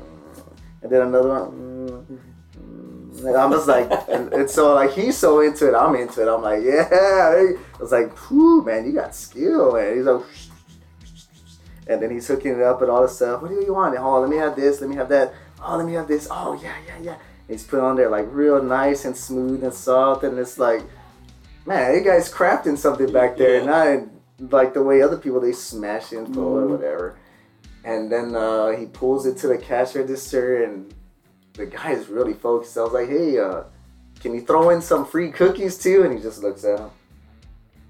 And 0.81 0.91
then 0.91 1.01
another 1.01 1.29
one. 1.29 1.51
mm, 1.51 2.05
mm. 2.57 3.25
And 3.25 3.35
I'm 3.35 3.51
just 3.51 3.67
like, 3.67 3.89
and, 4.09 4.31
and 4.33 4.49
so 4.49 4.73
like 4.75 4.91
he's 4.91 5.17
so 5.17 5.41
into 5.41 5.67
it, 5.67 5.75
I'm 5.75 5.93
into 5.95 6.21
it. 6.21 6.33
I'm 6.33 6.41
like, 6.41 6.63
yeah. 6.63 6.87
I 6.91 7.55
was 7.79 7.91
like, 7.91 8.15
whew, 8.29 8.63
man, 8.63 8.85
you 8.85 8.93
got 8.93 9.13
skill, 9.13 9.73
man. 9.73 9.95
He's 9.97 10.05
like, 10.05 10.23
and 11.87 12.01
then 12.01 12.11
he's 12.11 12.27
hooking 12.27 12.53
it 12.53 12.61
up 12.61 12.81
and 12.81 12.89
all 12.91 13.01
this 13.01 13.15
stuff. 13.15 13.41
What 13.41 13.49
do 13.49 13.55
you 13.55 13.73
want? 13.73 13.97
Oh, 13.97 14.21
let 14.21 14.29
me 14.29 14.37
have 14.37 14.55
this. 14.55 14.79
Let 14.79 14.89
me 14.89 14.95
have 14.95 15.09
that. 15.09 15.33
Oh, 15.61 15.75
let 15.75 15.85
me 15.85 15.93
have 15.93 16.07
this. 16.07 16.27
Oh, 16.31 16.53
yeah, 16.61 16.75
yeah, 16.87 16.97
yeah. 17.01 17.15
He's 17.47 17.63
put 17.63 17.79
on 17.79 17.95
there 17.95 18.09
like 18.09 18.27
real 18.29 18.61
nice 18.61 19.05
and 19.05 19.17
smooth 19.17 19.63
and 19.63 19.73
soft, 19.73 20.23
and 20.23 20.37
it's 20.37 20.57
like, 20.59 20.83
man, 21.65 21.95
you 21.95 22.01
guy's 22.01 22.31
crafting 22.31 22.77
something 22.77 23.11
back 23.11 23.37
there, 23.37 23.57
Yeah. 23.59 23.65
not 23.65 24.51
like 24.51 24.73
the 24.73 24.83
way 24.83 25.01
other 25.01 25.17
people 25.17 25.41
they 25.41 25.51
smash 25.51 26.13
info 26.13 26.41
or 26.41 26.61
Mhm. 26.61 26.69
whatever. 26.69 27.15
And 27.83 28.11
then 28.11 28.35
uh, 28.35 28.69
he 28.71 28.85
pulls 28.87 29.25
it 29.25 29.37
to 29.37 29.47
the 29.47 29.57
cash 29.57 29.95
register, 29.95 30.63
and 30.63 30.93
the 31.53 31.65
guy 31.65 31.91
is 31.93 32.07
really 32.09 32.33
focused. 32.33 32.77
I 32.77 32.83
was 32.83 32.93
like, 32.93 33.07
hey, 33.09 33.39
uh, 33.39 33.63
can 34.19 34.33
you 34.33 34.41
throw 34.41 34.69
in 34.69 34.81
some 34.81 35.05
free 35.05 35.31
cookies 35.31 35.77
too? 35.77 36.03
And 36.03 36.13
he 36.15 36.21
just 36.21 36.43
looks 36.43 36.63
at 36.65 36.79
him. 36.79 36.89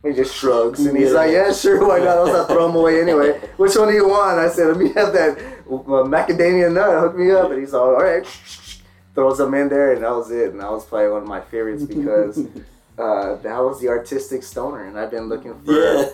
He 0.03 0.13
just 0.13 0.33
shrugs 0.33 0.85
and 0.85 0.97
he's 0.97 1.09
Yeah. 1.09 1.13
like, 1.17 1.31
"Yeah, 1.31 1.51
sure, 1.51 1.85
why 1.85 1.99
not? 1.99 2.19
I'll 2.19 2.45
throw 2.45 2.67
them 2.67 2.75
away 2.77 3.01
anyway. 3.01 3.37
Which 3.57 3.75
one 3.75 3.89
do 3.89 3.93
you 3.93 4.07
want?" 4.07 4.39
I 4.39 4.47
said, 4.47 4.67
"Let 4.67 4.77
me 4.77 4.93
have 4.93 5.11
that 5.11 5.37
uh, 5.67 6.07
macadamia 6.07 6.71
nut. 6.71 7.01
Hook 7.01 7.17
me 7.17 7.31
up." 7.31 7.51
And 7.51 7.59
he's 7.59 7.73
all, 7.73 7.95
"All 7.95 8.01
right." 8.01 8.25
Throws 9.15 9.39
them 9.39 9.53
in 9.55 9.67
there, 9.67 9.91
and 9.91 10.03
that 10.03 10.11
was 10.11 10.31
it. 10.31 10.51
And 10.51 10.61
that 10.61 10.71
was 10.71 10.85
probably 10.85 11.09
one 11.09 11.23
of 11.23 11.27
my 11.27 11.41
favorites 11.41 11.83
because 11.83 12.39
uh, 12.99 13.35
that 13.37 13.57
was 13.59 13.79
the 13.79 13.87
artistic 13.87 14.43
stoner, 14.43 14.85
and 14.85 14.99
I've 14.99 15.11
been 15.11 15.29
looking 15.29 15.53
for 15.63 15.71
Yeah. 15.73 16.03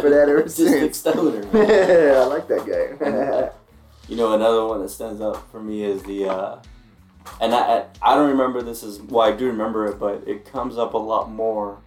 for 0.00 0.08
that 0.10 0.26
ever 0.28 0.36
Artistic 0.38 0.68
since. 0.68 0.98
stoner. 0.98 1.40
yeah, 1.52 2.20
I 2.20 2.24
like 2.26 2.46
that 2.48 2.66
guy. 2.66 3.50
You 4.08 4.16
know, 4.16 4.32
another 4.32 4.64
one 4.64 4.80
that 4.80 4.88
stands 4.88 5.20
out 5.20 5.50
for 5.50 5.60
me 5.60 5.82
is 5.82 6.02
the, 6.04 6.28
uh, 6.30 6.62
and 7.42 7.54
I, 7.54 7.84
I 8.00 8.14
don't 8.14 8.30
remember 8.30 8.62
this 8.62 8.82
is 8.82 9.00
well. 9.02 9.28
I 9.28 9.36
do 9.36 9.46
remember 9.48 9.86
it, 9.86 9.98
but 9.98 10.22
it 10.26 10.50
comes 10.50 10.78
up 10.78 10.94
a 10.94 10.98
lot 10.98 11.30
more 11.30 11.78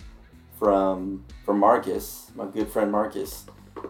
from 0.60 1.24
from 1.46 1.60
Marcus, 1.60 2.30
my 2.36 2.46
good 2.46 2.68
friend 2.70 2.92
Marcus. 2.92 3.46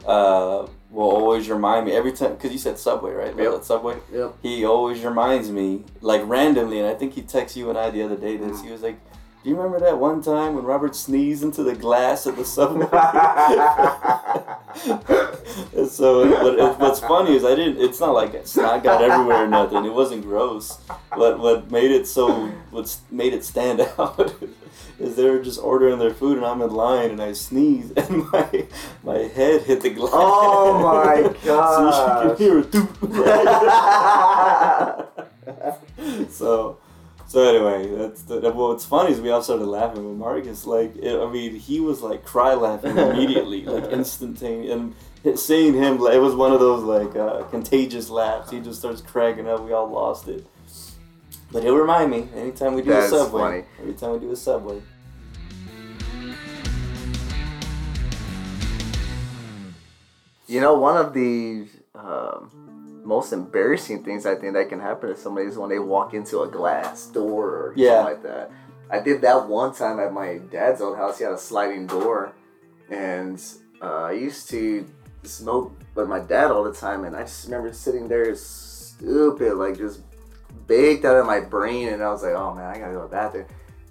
Uh, 0.05 0.67
will 0.89 1.09
always 1.09 1.49
remind 1.49 1.85
me 1.85 1.91
every 1.91 2.13
time 2.13 2.33
because 2.35 2.51
you 2.53 2.57
said 2.57 2.77
Subway, 2.79 3.11
right? 3.11 3.35
Yep. 3.35 3.51
That 3.51 3.65
Subway. 3.65 3.97
yep. 4.13 4.33
He 4.41 4.63
always 4.63 5.03
reminds 5.03 5.49
me, 5.51 5.83
like 5.99 6.21
randomly, 6.25 6.79
and 6.79 6.87
I 6.87 6.93
think 6.93 7.13
he 7.13 7.23
texted 7.23 7.57
you 7.57 7.69
and 7.69 7.77
I 7.77 7.89
the 7.89 8.01
other 8.03 8.15
day. 8.15 8.37
This 8.37 8.61
he 8.61 8.71
was 8.71 8.81
like, 8.81 8.97
"Do 9.43 9.49
you 9.49 9.55
remember 9.55 9.79
that 9.79 9.97
one 9.97 10.21
time 10.21 10.53
when 10.55 10.63
Robert 10.65 10.95
sneezed 10.95 11.41
into 11.43 11.63
the 11.63 11.73
glass 11.75 12.27
at 12.27 12.35
the 12.35 12.45
subway?" 12.45 12.87
So 15.89 16.23
it- 16.23 16.77
what's 16.79 16.99
funny 17.01 17.35
is 17.35 17.43
I 17.43 17.55
didn't. 17.55 17.81
It's 17.83 17.99
not 17.99 18.13
like 18.13 18.47
snot 18.47 18.83
got 18.83 19.01
everywhere 19.01 19.43
or 19.43 19.47
nothing. 19.47 19.83
It 19.85 19.93
wasn't 19.93 20.23
gross. 20.23 20.77
What 21.13 21.39
what 21.39 21.69
made 21.71 21.91
it 21.91 22.07
so 22.07 22.47
what 22.71 22.95
made 23.11 23.33
it 23.33 23.43
stand 23.43 23.81
out 23.99 24.33
is 24.99 25.15
they 25.15 25.29
were 25.29 25.39
just 25.39 25.59
ordering 25.59 25.99
their 25.99 26.13
food 26.13 26.37
and 26.37 26.45
I'm 26.45 26.61
in 26.61 26.71
line 26.71 27.11
and 27.11 27.21
I 27.21 27.33
sneeze 27.33 27.91
and 27.91 28.29
my 28.31 28.65
my 29.03 29.17
head 29.19 29.63
hit 29.63 29.81
the 29.81 29.89
glass. 29.89 30.11
Oh 30.13 30.79
my 30.79 31.33
so 31.43 32.23
you 32.23 32.29
can 32.29 32.37
hear 32.37 32.59
it. 36.25 36.31
so 36.31 36.77
so 37.31 37.47
anyway, 37.47 37.95
that's 37.95 38.23
the, 38.23 38.41
well. 38.41 38.67
What's 38.67 38.83
funny 38.83 39.13
is 39.13 39.21
we 39.21 39.29
all 39.29 39.41
started 39.41 39.65
laughing 39.65 40.05
with 40.05 40.17
Marcus. 40.17 40.67
Like, 40.67 40.97
it, 40.97 41.17
I 41.17 41.31
mean, 41.31 41.55
he 41.55 41.79
was 41.79 42.01
like 42.01 42.25
cry 42.25 42.55
laughing 42.55 42.97
immediately, 42.97 43.63
like 43.63 43.85
instantaneous. 43.85 44.93
And 45.23 45.39
seeing 45.39 45.73
him, 45.73 45.93
it 46.05 46.17
was 46.21 46.35
one 46.35 46.51
of 46.51 46.59
those 46.59 46.83
like 46.83 47.15
uh, 47.15 47.43
contagious 47.43 48.09
laughs. 48.09 48.51
He 48.51 48.59
just 48.59 48.79
starts 48.79 48.99
cracking 48.99 49.47
up. 49.47 49.63
We 49.63 49.71
all 49.71 49.87
lost 49.89 50.27
it. 50.27 50.45
But 51.53 51.63
he'll 51.63 51.77
remind 51.77 52.11
me 52.11 52.27
anytime 52.35 52.73
we 52.73 52.81
do 52.81 52.89
That's 52.89 53.13
a 53.13 53.19
subway. 53.19 53.41
funny. 53.41 53.63
Every 53.79 53.93
time 53.93 54.11
we 54.11 54.19
do 54.19 54.31
a 54.33 54.35
subway. 54.35 54.81
You 60.47 60.59
know, 60.59 60.73
one 60.73 60.97
of 60.97 61.13
the 61.13 61.65
um, 61.95 62.80
most 63.03 63.33
embarrassing 63.33 64.03
things 64.03 64.25
I 64.25 64.35
think 64.35 64.53
that 64.53 64.69
can 64.69 64.79
happen 64.79 65.09
to 65.09 65.17
somebody 65.17 65.47
is 65.47 65.57
when 65.57 65.69
they 65.69 65.79
walk 65.79 66.13
into 66.13 66.41
a 66.41 66.47
glass 66.47 67.07
door 67.07 67.45
or 67.47 67.73
Yeah. 67.75 68.03
something 68.03 68.13
like 68.13 68.23
that. 68.23 68.51
I 68.89 68.99
did 68.99 69.21
that 69.21 69.47
one 69.47 69.73
time 69.73 69.99
at 69.99 70.13
my 70.13 70.39
dad's 70.51 70.81
old 70.81 70.97
house. 70.97 71.17
He 71.17 71.23
had 71.23 71.33
a 71.33 71.37
sliding 71.37 71.87
door, 71.87 72.33
and 72.89 73.41
uh, 73.81 74.03
I 74.03 74.11
used 74.11 74.49
to 74.49 74.85
smoke 75.23 75.73
with 75.95 76.07
my 76.07 76.19
dad 76.19 76.51
all 76.51 76.63
the 76.63 76.73
time. 76.73 77.05
And 77.05 77.15
I 77.15 77.21
just 77.21 77.45
remember 77.45 77.71
sitting 77.73 78.07
there, 78.07 78.35
stupid, 78.35 79.55
like 79.55 79.77
just 79.77 80.01
baked 80.67 81.05
out 81.05 81.15
of 81.17 81.25
my 81.25 81.39
brain. 81.39 81.87
And 81.89 82.03
I 82.03 82.09
was 82.11 82.21
like, 82.23 82.33
"Oh 82.33 82.53
man, 82.53 82.65
I 82.65 82.77
gotta 82.79 82.93
go 82.93 83.01
to 83.03 83.07
the 83.07 83.11
bathroom." 83.11 83.45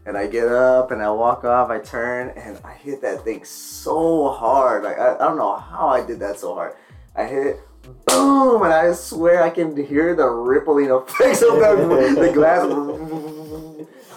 And 0.07 0.17
I 0.17 0.27
get 0.27 0.49
up 0.49 0.91
and 0.91 1.03
I 1.03 1.11
walk 1.11 1.45
off. 1.45 1.71
I 1.71 1.79
turn 1.79 2.31
and 2.31 2.59
I 2.65 2.73
hit 2.73 3.03
that 3.03 3.23
thing 3.25 3.45
so 3.45 4.29
hard. 4.31 4.83
Like 4.85 4.99
I, 4.99 5.15
I 5.15 5.19
don't 5.19 5.37
know 5.37 5.57
how 5.57 5.89
I 5.89 6.05
did 6.05 6.21
that 6.21 6.39
so 6.39 6.55
hard. 6.55 6.75
I 7.17 7.25
hit 7.25 7.47
it, 7.47 7.61
boom, 8.07 8.63
and 8.63 8.73
I 8.73 8.93
swear 8.93 9.43
I 9.43 9.51
can 9.51 9.77
hear 9.77 10.15
the 10.15 10.27
rippling 10.29 10.91
effects 10.91 11.43
of 11.43 11.55
the, 11.59 12.17
the 12.21 12.33
glass. 12.33 12.63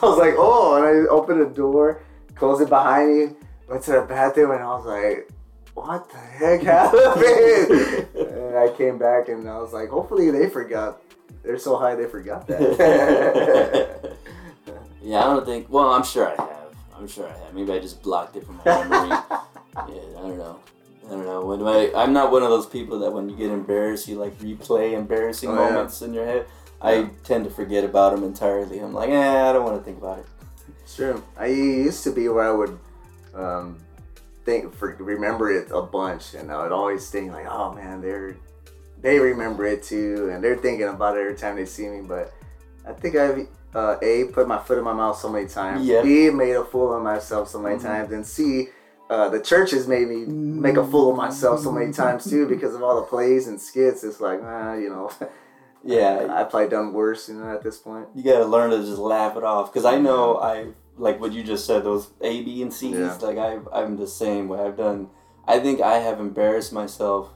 I 0.02 0.06
was 0.06 0.18
like, 0.18 0.34
oh, 0.38 0.76
and 0.76 0.86
I 0.86 1.10
opened 1.10 1.42
the 1.42 1.46
door, 1.54 2.02
closed 2.36 2.62
it 2.62 2.70
behind 2.70 3.18
me. 3.30 3.36
went 3.70 3.84
to 3.84 3.92
the 3.94 4.02
bathroom 4.02 4.52
and 4.52 4.62
I 4.62 4.68
was 4.68 4.86
like, 4.86 5.30
what 5.76 6.10
the 6.10 6.18
heck 6.18 6.62
happened? 6.64 8.08
and 8.16 8.58
I 8.58 8.70
came 8.78 8.98
back 8.98 9.30
and 9.30 9.50
I 9.50 9.58
was 9.60 9.72
like, 9.74 9.90
hopefully 9.90 10.30
they 10.30 10.50
forgot. 10.50 11.02
They're 11.44 11.58
so 11.58 11.78
high 11.78 11.96
they 11.96 12.06
forgot 12.06 12.48
that. 12.48 14.16
yeah, 15.02 15.20
I 15.20 15.24
don't 15.24 15.46
think. 15.46 15.70
Well, 15.70 15.90
I'm 15.94 16.04
sure 16.04 16.28
I 16.28 16.36
have. 16.42 16.74
I'm 16.96 17.08
sure 17.08 17.28
I 17.28 17.32
have. 17.38 17.54
Maybe 17.54 17.72
I 17.74 17.80
just 17.80 18.02
blocked 18.02 18.36
it 18.36 18.46
from 18.46 18.58
my 18.58 18.64
memory. 18.66 19.10
yeah, 19.10 20.18
I 20.18 20.22
don't 20.22 20.38
know. 20.38 20.60
I 21.06 21.10
don't 21.10 21.26
know. 21.26 21.46
When 21.46 21.62
I, 21.68 21.92
I'm 21.96 22.14
not 22.14 22.32
one 22.32 22.44
of 22.44 22.50
those 22.50 22.66
people 22.66 23.00
that 23.00 23.12
when 23.12 23.30
you 23.30 23.36
get 23.36 23.52
embarrassed, 23.52 24.08
you 24.08 24.16
like 24.16 24.38
replay 24.40 24.94
embarrassing 24.94 25.50
Oh, 25.50 25.54
yeah. 25.54 25.70
moments 25.74 26.02
in 26.02 26.14
your 26.14 26.26
head. 26.26 26.46
I 26.82 27.10
tend 27.24 27.46
to 27.46 27.50
forget 27.50 27.84
about 27.84 28.14
them 28.14 28.24
entirely. 28.24 28.80
I'm 28.80 28.94
like, 28.94 29.10
eh, 29.10 29.50
I 29.50 29.54
don't 29.54 29.64
want 29.64 29.78
to 29.80 29.84
think 29.84 29.98
about 30.00 30.20
it. 30.20 30.26
It's 30.84 30.96
true. 30.96 31.24
I 31.38 31.48
used 31.48 32.04
to 32.04 32.12
be 32.12 32.28
where 32.28 32.44
I 32.44 32.52
would 32.52 32.78
um, 33.34 33.78
think 34.44 34.74
for 34.76 34.94
remember 35.00 35.50
it 35.52 35.70
a 35.72 35.82
bunch, 35.82 36.34
and 36.34 36.52
I 36.52 36.62
would 36.62 36.72
always 36.74 37.10
think 37.10 37.32
like, 37.32 37.48
oh 37.50 37.74
man, 37.74 38.02
they're 38.02 38.36
they 39.02 39.18
remember 39.20 39.66
it 39.66 39.84
too, 39.84 40.30
and 40.34 40.44
they're 40.44 40.58
thinking 40.58 40.88
about 40.88 41.18
it 41.18 41.22
every 41.22 41.36
time 41.36 41.56
they 41.56 41.66
see 41.66 41.88
me. 41.88 42.02
But 42.02 42.34
I 42.88 42.92
think 42.92 43.16
I've 43.16 43.48
uh, 43.74 43.96
a 44.02 44.26
put 44.26 44.48
my 44.48 44.58
foot 44.60 44.78
in 44.78 44.84
my 44.84 44.94
mouth 44.94 45.18
so 45.18 45.30
many 45.30 45.48
times. 45.48 45.86
Yeah. 45.86 46.02
B 46.02 46.30
made 46.32 46.54
a 46.56 46.66
fool 46.66 46.94
of 46.94 47.02
myself 47.02 47.48
so 47.50 47.60
many 47.60 47.76
Mhm. 47.78 47.82
times, 47.84 48.12
and 48.12 48.26
C. 48.28 48.70
Uh, 49.14 49.30
the 49.30 49.40
church 49.40 49.70
has 49.72 49.88
made 49.88 50.08
me 50.08 50.26
make 50.26 50.76
a 50.76 50.84
fool 50.92 51.12
of 51.12 51.18
myself 51.18 51.60
so 51.60 51.72
many 51.72 51.94
times 51.94 52.28
too 52.28 52.48
because 52.48 52.74
of 52.74 52.82
all 52.82 52.96
the 52.96 53.04
plays 53.04 53.48
and 53.48 53.62
skits. 53.62 54.04
It's 54.04 54.20
like, 54.20 54.40
ah, 54.42 54.74
you 54.74 54.90
know, 54.90 55.12
Yeah, 55.84 56.28
I 56.32 56.44
probably 56.46 56.70
done 56.70 56.94
worse, 56.94 57.28
you 57.30 57.36
know, 57.36 57.54
at 57.54 57.62
this 57.62 57.78
point. 57.78 58.08
you 58.16 58.24
gotta 58.24 58.46
learn 58.46 58.72
to 58.72 58.78
just 58.80 58.98
laugh 58.98 59.36
it 59.38 59.44
off. 59.44 59.74
Cause 59.74 59.86
I 59.86 60.00
know 60.00 60.38
I 60.38 60.70
like 60.98 61.20
what 61.20 61.34
you 61.34 61.44
just 61.44 61.66
said. 61.66 61.84
Those 61.84 62.10
A, 62.22 62.42
B, 62.42 62.62
and 62.62 62.74
C's. 62.74 62.98
Yeah. 62.98 63.18
Like 63.22 63.38
I, 63.38 63.60
I'm 63.72 63.98
the 63.98 64.08
same 64.08 64.48
way. 64.48 64.60
I've 64.62 64.78
done. 64.78 65.10
I 65.46 65.60
think 65.60 65.82
I 65.82 65.98
have 66.00 66.20
embarrassed 66.20 66.72
myself 66.74 67.34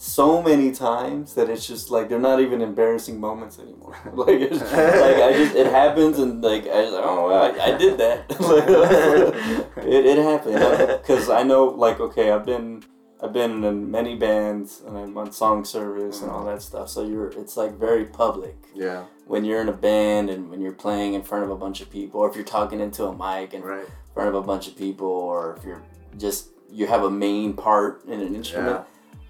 so 0.00 0.40
many 0.40 0.70
times 0.70 1.34
that 1.34 1.50
it's 1.50 1.66
just 1.66 1.90
like 1.90 2.08
they're 2.08 2.20
not 2.20 2.40
even 2.40 2.62
embarrassing 2.62 3.18
moments 3.18 3.58
anymore. 3.58 3.98
like, 4.14 4.40
it's, 4.40 4.60
like 4.60 4.72
I 4.72 5.32
just 5.32 5.56
it 5.56 5.66
happens 5.66 6.18
and 6.20 6.40
like 6.40 6.66
I 6.68 6.88
like, 6.88 7.04
oh 7.04 7.28
well, 7.28 7.60
I, 7.60 7.74
I 7.74 7.76
did 7.76 7.98
that. 7.98 8.24
Like, 8.38 9.84
it 9.84 10.06
it 10.06 10.18
happened 10.18 11.00
because 11.02 11.28
I 11.28 11.42
know 11.42 11.64
like 11.64 11.98
okay 11.98 12.30
I've 12.30 12.46
been 12.46 12.84
I've 13.20 13.32
been 13.32 13.64
in 13.64 13.90
many 13.90 14.14
bands 14.14 14.82
and 14.86 14.96
I'm 14.96 15.18
on 15.18 15.32
song 15.32 15.64
service 15.64 16.22
and 16.22 16.30
all 16.30 16.44
that 16.44 16.62
stuff. 16.62 16.88
So 16.88 17.04
you're 17.04 17.28
it's 17.28 17.56
like 17.56 17.76
very 17.76 18.04
public 18.04 18.56
Yeah, 18.74 19.04
when 19.26 19.44
you're 19.44 19.60
in 19.60 19.68
a 19.68 19.72
band 19.72 20.30
and 20.30 20.48
when 20.48 20.60
you're 20.60 20.72
playing 20.72 21.14
in 21.14 21.22
front 21.22 21.42
of 21.42 21.50
a 21.50 21.56
bunch 21.56 21.80
of 21.80 21.90
people, 21.90 22.20
or 22.20 22.30
if 22.30 22.36
you're 22.36 22.44
talking 22.44 22.78
into 22.80 23.04
a 23.04 23.12
mic 23.12 23.52
in 23.52 23.62
right. 23.62 23.86
front 24.14 24.28
of 24.28 24.36
a 24.36 24.42
bunch 24.42 24.68
of 24.68 24.76
people, 24.76 25.08
or 25.08 25.56
if 25.56 25.64
you're 25.64 25.82
just 26.16 26.50
you 26.70 26.86
have 26.86 27.02
a 27.02 27.10
main 27.10 27.54
part 27.54 28.04
in 28.04 28.20
an 28.20 28.36
instrument. 28.36 28.84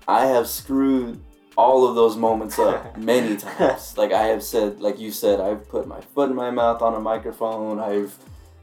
I 0.09 0.27
have 0.27 0.49
screwed 0.49 1.21
all 1.57 1.87
of 1.87 1.95
those 1.95 2.17
moments 2.17 2.59
up 2.59 2.97
many 3.13 3.37
times. 3.37 3.97
Like 3.99 4.13
I 4.13 4.23
have 4.25 4.43
said, 4.43 4.81
like 4.81 4.99
you 4.99 5.13
said, 5.13 5.39
I've 5.41 5.69
put 5.69 5.87
my 5.87 6.01
foot 6.01 6.31
in 6.31 6.37
my 6.37 6.51
mouth 6.51 6.81
on 6.83 6.95
a 6.95 7.01
microphone. 7.01 7.79
I've 7.79 8.17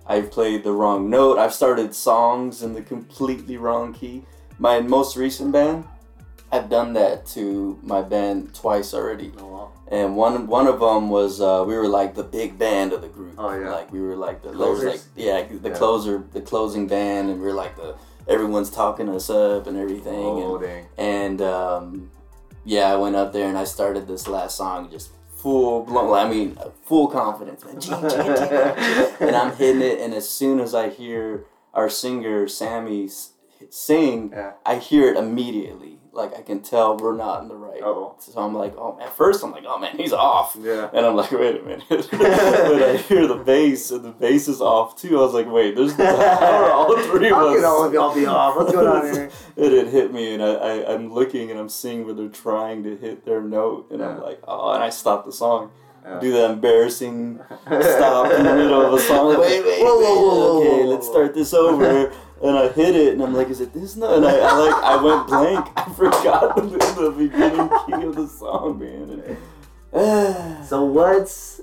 I've 0.08 0.32
played 0.32 0.64
the 0.64 0.72
wrong 0.72 1.10
note. 1.10 1.38
I've 1.38 1.54
started 1.54 1.94
songs 1.96 2.64
in 2.64 2.74
the 2.74 2.82
completely 2.82 3.58
wrong 3.58 3.94
key. 3.94 4.24
My 4.60 4.80
most 4.80 5.18
recent 5.18 5.52
band, 5.52 5.86
I've 6.52 6.70
done 6.70 6.94
that 6.94 7.26
to 7.28 7.80
my 7.84 8.02
band 8.02 8.54
twice 8.56 8.94
already 8.94 9.32
Oh, 9.38 9.48
wow. 9.48 9.72
and 9.90 10.16
one 10.16 10.48
one 10.48 10.68
of 10.68 10.80
them 10.80 11.10
was 11.10 11.42
uh, 11.42 11.64
we 11.68 11.76
were 11.76 11.88
like 11.88 12.16
the 12.16 12.24
big 12.24 12.58
band 12.58 12.94
of 12.94 13.02
the 13.02 13.08
group. 13.10 13.36
Oh, 13.38 13.54
yeah. 13.54 13.70
Like 13.72 13.92
we 13.92 14.00
were 14.02 14.16
like 14.16 14.42
the 14.42 14.52
like 14.54 15.02
yeah 15.16 15.44
the 15.62 15.70
Yeah. 15.70 15.76
closer 15.76 16.24
the 16.34 16.42
closing 16.42 16.88
band, 16.88 17.30
and 17.30 17.42
we 17.42 17.48
are 17.50 17.54
like 17.54 17.76
the 17.76 17.96
everyone's 18.28 18.70
talking 18.70 19.10
us 19.10 19.30
up 19.30 19.68
and 19.68 19.78
everything. 19.78 20.14
Oh, 20.16 20.38
And, 20.98 21.42
and 21.42 21.42
um, 21.42 22.12
yeah, 22.64 22.92
I 22.92 22.96
went 22.96 23.16
up 23.16 23.34
there 23.34 23.48
and 23.48 23.58
I 23.58 23.64
started 23.64 24.08
this 24.08 24.28
last 24.28 24.58
song 24.58 24.90
just 24.90 25.12
full 25.36 25.84
blown. 25.84 26.14
I 26.18 26.28
mean, 26.30 26.58
full 26.84 27.08
confidence, 27.08 27.64
and 29.20 29.36
I'm 29.36 29.56
hitting 29.56 29.82
it, 29.82 30.00
and 30.00 30.14
as 30.14 30.28
soon 30.30 30.60
as 30.60 30.74
I 30.74 30.90
hear 30.90 31.46
our 31.74 31.90
singer 31.90 32.48
Sammy 32.48 33.06
s- 33.06 33.32
sing, 33.70 34.32
Yeah. 34.34 34.54
I 34.66 34.76
hear 34.76 35.10
it 35.10 35.18
immediately. 35.18 36.00
Like 36.12 36.34
I 36.38 36.42
can 36.44 36.62
tell 36.62 36.96
we're 36.96 37.14
not 37.16 37.42
in 37.42 37.50
the 37.50 37.56
right. 37.56 37.82
Uh-oh. 37.82 38.16
So 38.20 38.40
I'm 38.40 38.54
like, 38.56 38.74
oh, 38.78 38.98
at 39.02 39.14
first 39.18 39.44
I'm 39.44 39.52
like, 39.52 39.66
oh 39.68 39.78
man, 39.78 39.98
he's 39.98 40.14
off. 40.14 40.56
Yeah. 40.62 40.90
And 40.94 41.06
I'm 41.06 41.14
like, 41.18 41.30
wait 41.32 41.60
a 41.60 41.62
minute. 41.64 41.84
when 41.90 42.84
I 42.84 42.96
hear 42.96 43.28
the 43.28 43.36
bass 43.36 43.92
and 43.92 44.06
the 44.06 44.12
bass 44.12 44.48
is 44.48 44.62
off 44.62 44.96
too, 44.96 45.18
I 45.18 45.22
was 45.24 45.34
like, 45.34 45.52
wait, 45.52 45.76
there's 45.76 45.92
are 46.00 46.72
all 46.72 46.98
three 47.04 47.28
of 47.30 47.36
How 47.36 47.50
us? 47.50 47.56
can 47.56 47.66
all 47.66 47.84
of 47.84 47.94
y'all 47.94 48.16
be 48.16 48.26
off? 48.26 48.56
What's 48.56 48.72
going 48.72 48.88
on 48.88 49.14
here? 49.14 49.30
and 49.58 49.74
it 49.74 49.88
hit 49.90 50.14
me, 50.14 50.34
and 50.36 50.42
I, 50.42 50.54
I 50.54 50.94
I'm 50.94 51.14
looking 51.14 51.52
and 51.52 51.60
I'm 51.60 51.68
seeing 51.70 52.06
where 52.06 52.14
they're 52.14 52.30
trying 52.30 52.84
to 52.84 52.96
hit 52.96 53.26
their 53.26 53.42
note, 53.42 53.92
and 53.92 54.02
I'm 54.02 54.22
like, 54.22 54.40
oh, 54.48 54.72
and 54.72 54.82
I 54.82 54.92
stop 54.92 55.26
the 55.26 55.34
song, 55.34 55.72
Yeah. 56.06 56.20
do 56.22 56.32
that 56.32 56.52
embarrassing 56.52 57.42
stop 57.66 58.32
in 58.32 58.44
the 58.46 58.56
middle 58.56 58.86
of 58.86 58.94
a 58.94 59.00
song. 59.02 59.38
Wait, 59.38 59.66
wait, 59.66 59.82
whoa, 59.84 60.00
wait, 60.00 60.06
whoa, 60.06 60.30
whoa, 60.30 60.60
okay, 60.62 60.84
let's 60.86 61.08
start 61.08 61.34
this 61.34 61.54
over. 61.54 62.14
And 62.44 62.58
I 62.58 62.68
hit 62.70 62.96
it, 62.96 63.14
and 63.14 63.24
I'm 63.24 63.34
like, 63.34 63.50
"Is 63.50 63.62
it 63.62 63.74
this 63.74 63.96
note?" 63.96 64.18
And 64.18 64.26
I, 64.26 64.38
I 64.38 64.58
like, 64.58 64.84
I 64.84 65.04
went 65.04 65.28
blank. 65.28 65.70
I 65.78 65.94
forgot 65.94 66.56
the, 66.56 66.62
the 67.02 67.12
beginning 67.18 67.70
key 67.86 68.06
of 68.08 68.16
the 68.16 68.28
song, 68.28 68.80
man. 68.80 69.38
And, 69.94 70.66
So 70.66 70.84
what's 70.84 71.62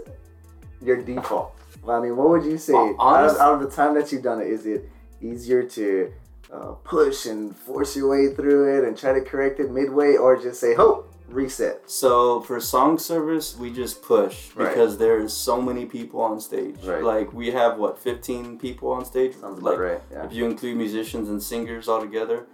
your 0.81 1.03
default? 1.03 1.55
I 1.87 2.01
mean, 2.01 2.17
what 2.17 2.31
would 2.31 2.45
you 2.45 2.57
say 2.57 2.73
Well, 2.73 2.97
out, 3.01 3.25
of, 3.27 3.37
out 3.37 3.55
of 3.55 3.61
the 3.61 3.71
time 3.71 3.95
that 3.95 4.11
you've 4.13 4.23
done 4.23 4.41
it? 4.41 4.47
Is 4.47 4.65
it 4.67 4.89
easier 5.21 5.63
to 5.65 6.13
uh, 6.53 6.73
push 6.85 7.27
and 7.27 7.55
force 7.55 7.95
your 7.97 8.09
way 8.09 8.35
through 8.35 8.79
it 8.79 8.85
and 8.89 8.97
try 8.97 9.13
to 9.13 9.21
correct 9.21 9.61
it 9.61 9.71
midway, 9.71 10.17
or 10.17 10.37
just 10.41 10.59
say, 10.61 10.75
"Hope, 10.75 11.12
reset"? 11.33 11.90
So 11.90 12.40
for 12.42 12.61
song 12.61 12.99
service, 12.99 13.57
we 13.57 13.73
just 13.73 14.03
push 14.03 14.55
Right. 14.55 14.68
because 14.68 14.99
there's 14.99 15.33
so 15.33 15.61
many 15.61 15.87
people 15.87 16.21
on 16.21 16.40
stage. 16.40 16.77
Right. 16.85 17.03
Like 17.03 17.33
we 17.33 17.51
have 17.51 17.79
what 17.79 17.99
15 17.99 18.59
people 18.59 18.90
on 18.92 19.05
stage. 19.05 19.35
Sounds 19.37 19.62
like, 19.62 19.79
right. 19.79 20.01
Yeah. 20.11 20.25
If 20.27 20.33
you 20.33 20.45
include 20.45 20.77
musicians 20.77 21.29
and 21.29 21.42
singers 21.42 21.88
all 21.88 22.01
together, 22.01 22.47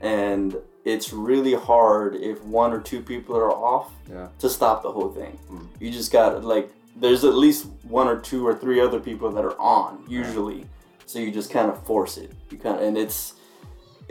and 0.00 0.56
it's 0.84 1.12
really 1.12 1.54
hard 1.54 2.16
if 2.16 2.42
one 2.44 2.72
or 2.72 2.80
two 2.80 3.00
people 3.00 3.36
are 3.36 3.52
off 3.52 3.92
Yeah. 4.10 4.28
to 4.40 4.48
stop 4.48 4.82
the 4.82 4.90
whole 4.90 5.10
thing. 5.10 5.38
Mm. 5.50 5.66
You 5.80 5.90
just 5.90 6.10
got 6.12 6.44
like 6.44 6.72
there's 6.96 7.24
at 7.24 7.34
least 7.34 7.66
one 7.88 8.08
or 8.08 8.16
two 8.16 8.46
or 8.46 8.54
three 8.54 8.80
other 8.80 9.00
people 9.00 9.30
that 9.30 9.44
are 9.44 9.58
on 9.60 10.04
usually, 10.08 10.66
so 11.06 11.18
you 11.18 11.30
just 11.30 11.50
kind 11.50 11.70
of 11.70 11.82
force 11.86 12.18
it. 12.18 12.32
You 12.50 12.58
kind 12.58 12.76
of 12.76 12.82
and 12.82 12.98
it's 12.98 13.34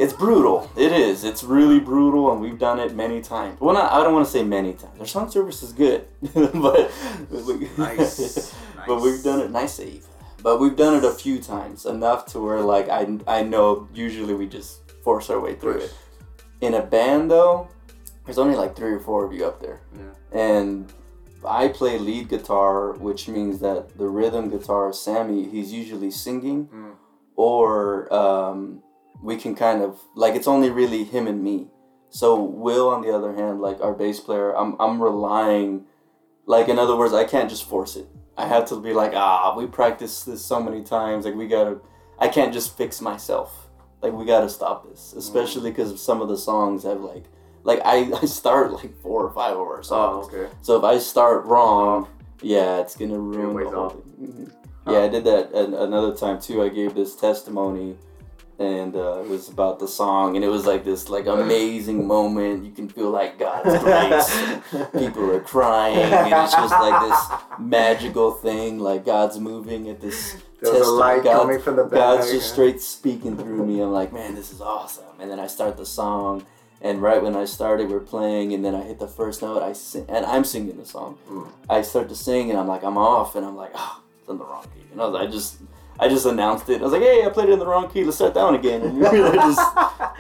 it's 0.03 0.13
brutal. 0.13 0.69
It 0.75 0.91
is. 0.91 1.23
It's 1.23 1.43
really 1.43 1.79
brutal, 1.79 2.31
and 2.31 2.41
we've 2.41 2.57
done 2.59 2.79
it 2.79 2.95
many 2.95 3.21
times. 3.21 3.59
Well, 3.61 3.73
not, 3.75 3.91
I 3.91 4.03
don't 4.03 4.13
want 4.13 4.25
to 4.25 4.31
say 4.31 4.43
many 4.43 4.73
times. 4.73 4.99
Our 4.99 5.05
song 5.05 5.29
service 5.29 5.61
is 5.63 5.71
good, 5.73 6.07
but 6.33 6.91
we, 7.29 7.69
Nice. 7.77 8.53
but 8.87 9.01
we've 9.01 9.23
done 9.23 9.39
it. 9.41 9.51
Nice 9.51 9.73
save. 9.75 10.05
But 10.43 10.59
we've 10.59 10.75
done 10.75 10.95
it 10.95 11.03
a 11.03 11.11
few 11.11 11.37
times, 11.39 11.85
enough 11.85 12.25
to 12.31 12.39
where 12.39 12.61
like 12.61 12.89
I 12.89 13.01
I 13.27 13.43
know 13.43 13.87
usually 13.93 14.33
we 14.33 14.47
just 14.47 14.71
force 15.03 15.29
our 15.29 15.39
way 15.39 15.53
through 15.55 15.79
it. 15.85 15.93
In 16.61 16.73
a 16.73 16.81
band 16.95 17.29
though, 17.29 17.67
there's 18.25 18.39
only 18.39 18.55
like 18.55 18.75
three 18.75 18.91
or 18.93 18.99
four 18.99 19.23
of 19.25 19.31
you 19.33 19.45
up 19.45 19.59
there, 19.61 19.79
Yeah. 19.95 20.39
and 20.47 20.91
I 21.47 21.67
play 21.69 21.97
lead 21.99 22.29
guitar, 22.29 22.93
which 22.93 23.27
means 23.27 23.59
that 23.59 23.97
the 23.97 24.07
rhythm 24.07 24.49
guitar, 24.49 24.91
Sammy, 24.93 25.47
he's 25.49 25.71
usually 25.81 26.11
singing, 26.11 26.59
Mm. 26.73 26.93
or 27.35 28.11
um, 28.13 28.81
we 29.21 29.38
can 29.38 29.55
kind 29.55 29.81
of 29.81 29.99
like 30.15 30.36
it's 30.36 30.47
only 30.47 30.69
really 30.69 31.03
him 31.03 31.27
and 31.27 31.43
me. 31.43 31.67
So 32.10 32.41
Will, 32.41 32.89
on 32.89 33.01
the 33.01 33.15
other 33.15 33.34
hand, 33.34 33.62
like 33.62 33.79
our 33.81 33.93
bass 33.93 34.19
player, 34.19 34.55
I'm 34.55 34.75
I'm 34.79 35.01
relying, 35.01 35.86
like 36.45 36.67
in 36.67 36.77
other 36.79 36.95
words, 36.95 37.13
I 37.13 37.23
can't 37.23 37.49
just 37.49 37.67
force 37.67 37.95
it. 37.95 38.07
I 38.38 38.47
have 38.47 38.65
to 38.69 38.79
be 38.81 38.93
like, 38.93 39.13
ah, 39.13 39.55
we 39.55 39.67
practiced 39.67 40.25
this 40.25 40.43
so 40.43 40.62
many 40.62 40.84
times, 40.84 41.25
like 41.25 41.36
we 41.36 41.47
gotta. 41.47 41.79
I 42.19 42.27
can't 42.27 42.53
just 42.53 42.77
fix 42.77 43.01
myself. 43.01 43.69
Like 44.01 44.13
we 44.13 44.25
gotta 44.25 44.49
stop 44.49 44.89
this, 44.89 45.13
especially 45.13 45.71
because 45.71 46.01
some 46.01 46.21
of 46.21 46.27
the 46.27 46.38
songs 46.38 46.84
have 46.84 47.01
like, 47.01 47.25
like 47.63 47.81
I, 47.86 48.12
I 48.21 48.25
start 48.25 48.71
like 48.73 48.99
four 49.01 49.25
or 49.25 49.31
five 49.34 49.53
of 49.53 49.60
our 49.60 49.81
Oh, 49.91 50.23
okay. 50.25 50.51
So 50.62 50.77
if 50.77 50.84
I 50.84 50.97
start 50.97 51.45
wrong, 51.45 52.07
yeah, 52.41 52.79
it's 52.81 52.95
gonna 52.95 53.19
ruin 53.19 53.63
the 53.63 53.69
whole 53.69 53.89
thing. 53.89 54.51
Mhm. 54.88 54.91
Yeah, 54.91 55.03
I 55.03 55.07
did 55.07 55.23
that 55.25 55.53
another 55.53 56.15
time 56.15 56.39
too. 56.41 56.63
I 56.63 56.69
gave 56.69 56.95
this 56.95 57.15
testimony, 57.15 57.95
and 58.62 58.95
uh, 58.95 59.21
it 59.24 59.28
was 59.28 59.50
about 59.50 59.80
the 59.80 59.88
song, 59.88 60.36
and 60.36 60.45
it 60.45 60.47
was 60.47 60.65
like 60.67 60.86
this 60.86 61.10
like 61.10 61.26
amazing 61.26 62.06
moment. 62.15 62.63
You 62.63 62.71
can 62.71 62.88
feel 62.88 63.10
like 63.10 63.39
God's 63.39 63.82
grace. 63.84 64.89
People 64.91 65.32
are 65.32 65.41
crying, 65.41 65.97
and 65.97 66.34
it's 66.43 66.54
just 66.54 66.71
like 66.71 67.02
this 67.10 67.39
magical 67.60 68.32
thing. 68.32 68.80
Like 68.80 69.04
God's 69.06 69.39
moving 69.39 69.89
at 69.89 70.00
this. 70.00 70.38
There 70.62 70.71
was 70.74 70.88
a 70.88 70.91
light 70.91 71.24
God- 71.24 71.41
coming 71.41 71.60
from 71.60 71.76
the 71.78 71.84
back. 71.84 71.91
God's 71.93 72.32
just 72.32 72.52
straight 72.52 72.80
speaking 72.82 73.36
through 73.36 73.65
me. 73.65 73.82
I'm 73.82 73.91
like, 73.91 74.13
man, 74.13 74.36
this 74.36 74.54
is 74.54 74.62
awesome. 74.62 75.06
And 75.19 75.30
then 75.32 75.39
I 75.39 75.47
start 75.47 75.76
the 75.76 75.86
song, 75.86 76.45
and 76.82 77.02
right 77.02 77.21
when 77.21 77.36
I 77.36 77.45
started, 77.45 77.89
we're 77.89 78.00
playing, 78.00 78.54
and 78.54 78.63
then 78.63 78.76
I 78.76 78.84
hit 78.84 79.00
the 79.00 79.08
first 79.08 79.41
note. 79.41 79.63
I 79.63 79.74
sing, 79.74 80.06
and 80.08 80.24
I'm 80.24 80.43
singing 80.43 80.78
the 80.78 80.86
song. 80.86 81.17
Mm. 81.28 81.50
I 81.67 81.82
start 81.82 82.10
to 82.10 82.15
sing, 82.15 82.52
and 82.52 82.60
I'm 82.60 82.67
like, 82.67 82.84
I'm 82.84 82.97
off, 82.97 83.36
and 83.36 83.43
I'm 83.43 83.56
like, 83.56 83.71
oh, 83.74 84.02
it's 84.19 84.30
in 84.30 84.38
the 84.38 84.45
wrong 84.45 84.63
key. 84.65 84.86
And 84.91 85.02
I 85.02 85.06
was, 85.08 85.15
I 85.15 85.26
just, 85.32 85.58
I 86.01 86.09
just 86.09 86.25
announced 86.25 86.67
it. 86.69 86.81
I 86.81 86.83
was 86.83 86.91
like, 86.93 87.03
"Hey, 87.03 87.23
I 87.25 87.29
played 87.29 87.49
it 87.49 87.53
in 87.53 87.59
the 87.59 87.67
wrong 87.67 87.87
key. 87.89 88.03
Let's 88.03 88.17
start 88.17 88.33
that 88.33 88.43
one 88.43 88.55
again." 88.55 88.81
And 88.81 88.97
we 88.97 89.03
just 89.03 89.61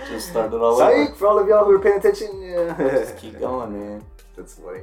just 0.07 0.29
started 0.29 0.57
all 0.61 0.77
Psych 0.77 0.93
over. 0.93 1.15
for 1.15 1.27
all 1.27 1.39
of 1.39 1.47
y'all 1.47 1.65
who 1.65 1.71
are 1.71 1.79
paying 1.79 1.97
attention. 1.97 2.41
Yeah. 2.41 2.75
Just 2.77 3.17
keep 3.17 3.39
going, 3.39 3.71
man. 3.73 4.05
That's 4.37 4.53
funny. 4.53 4.81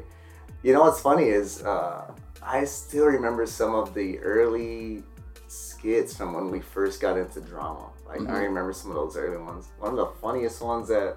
You 0.63 0.73
know 0.75 0.81
what's 0.83 1.01
funny 1.01 1.29
is 1.29 1.63
uh, 1.63 2.13
I 2.43 2.65
still 2.65 3.07
remember 3.07 3.47
some 3.47 3.75
of 3.75 3.95
the 3.95 4.19
early 4.19 5.05
skits 5.47 6.17
from 6.17 6.35
when 6.35 6.51
we 6.51 6.61
first 6.61 7.01
got 7.01 7.17
into 7.17 7.41
drama. 7.41 7.87
Like 8.07 8.21
Mhm. 8.21 8.31
I 8.31 8.39
remember 8.45 8.73
some 8.73 8.91
of 8.91 8.97
those 8.97 9.17
early 9.17 9.37
ones. 9.43 9.69
One 9.79 9.93
of 9.93 9.97
the 9.97 10.07
funniest 10.21 10.61
ones 10.63 10.89
that, 10.89 11.17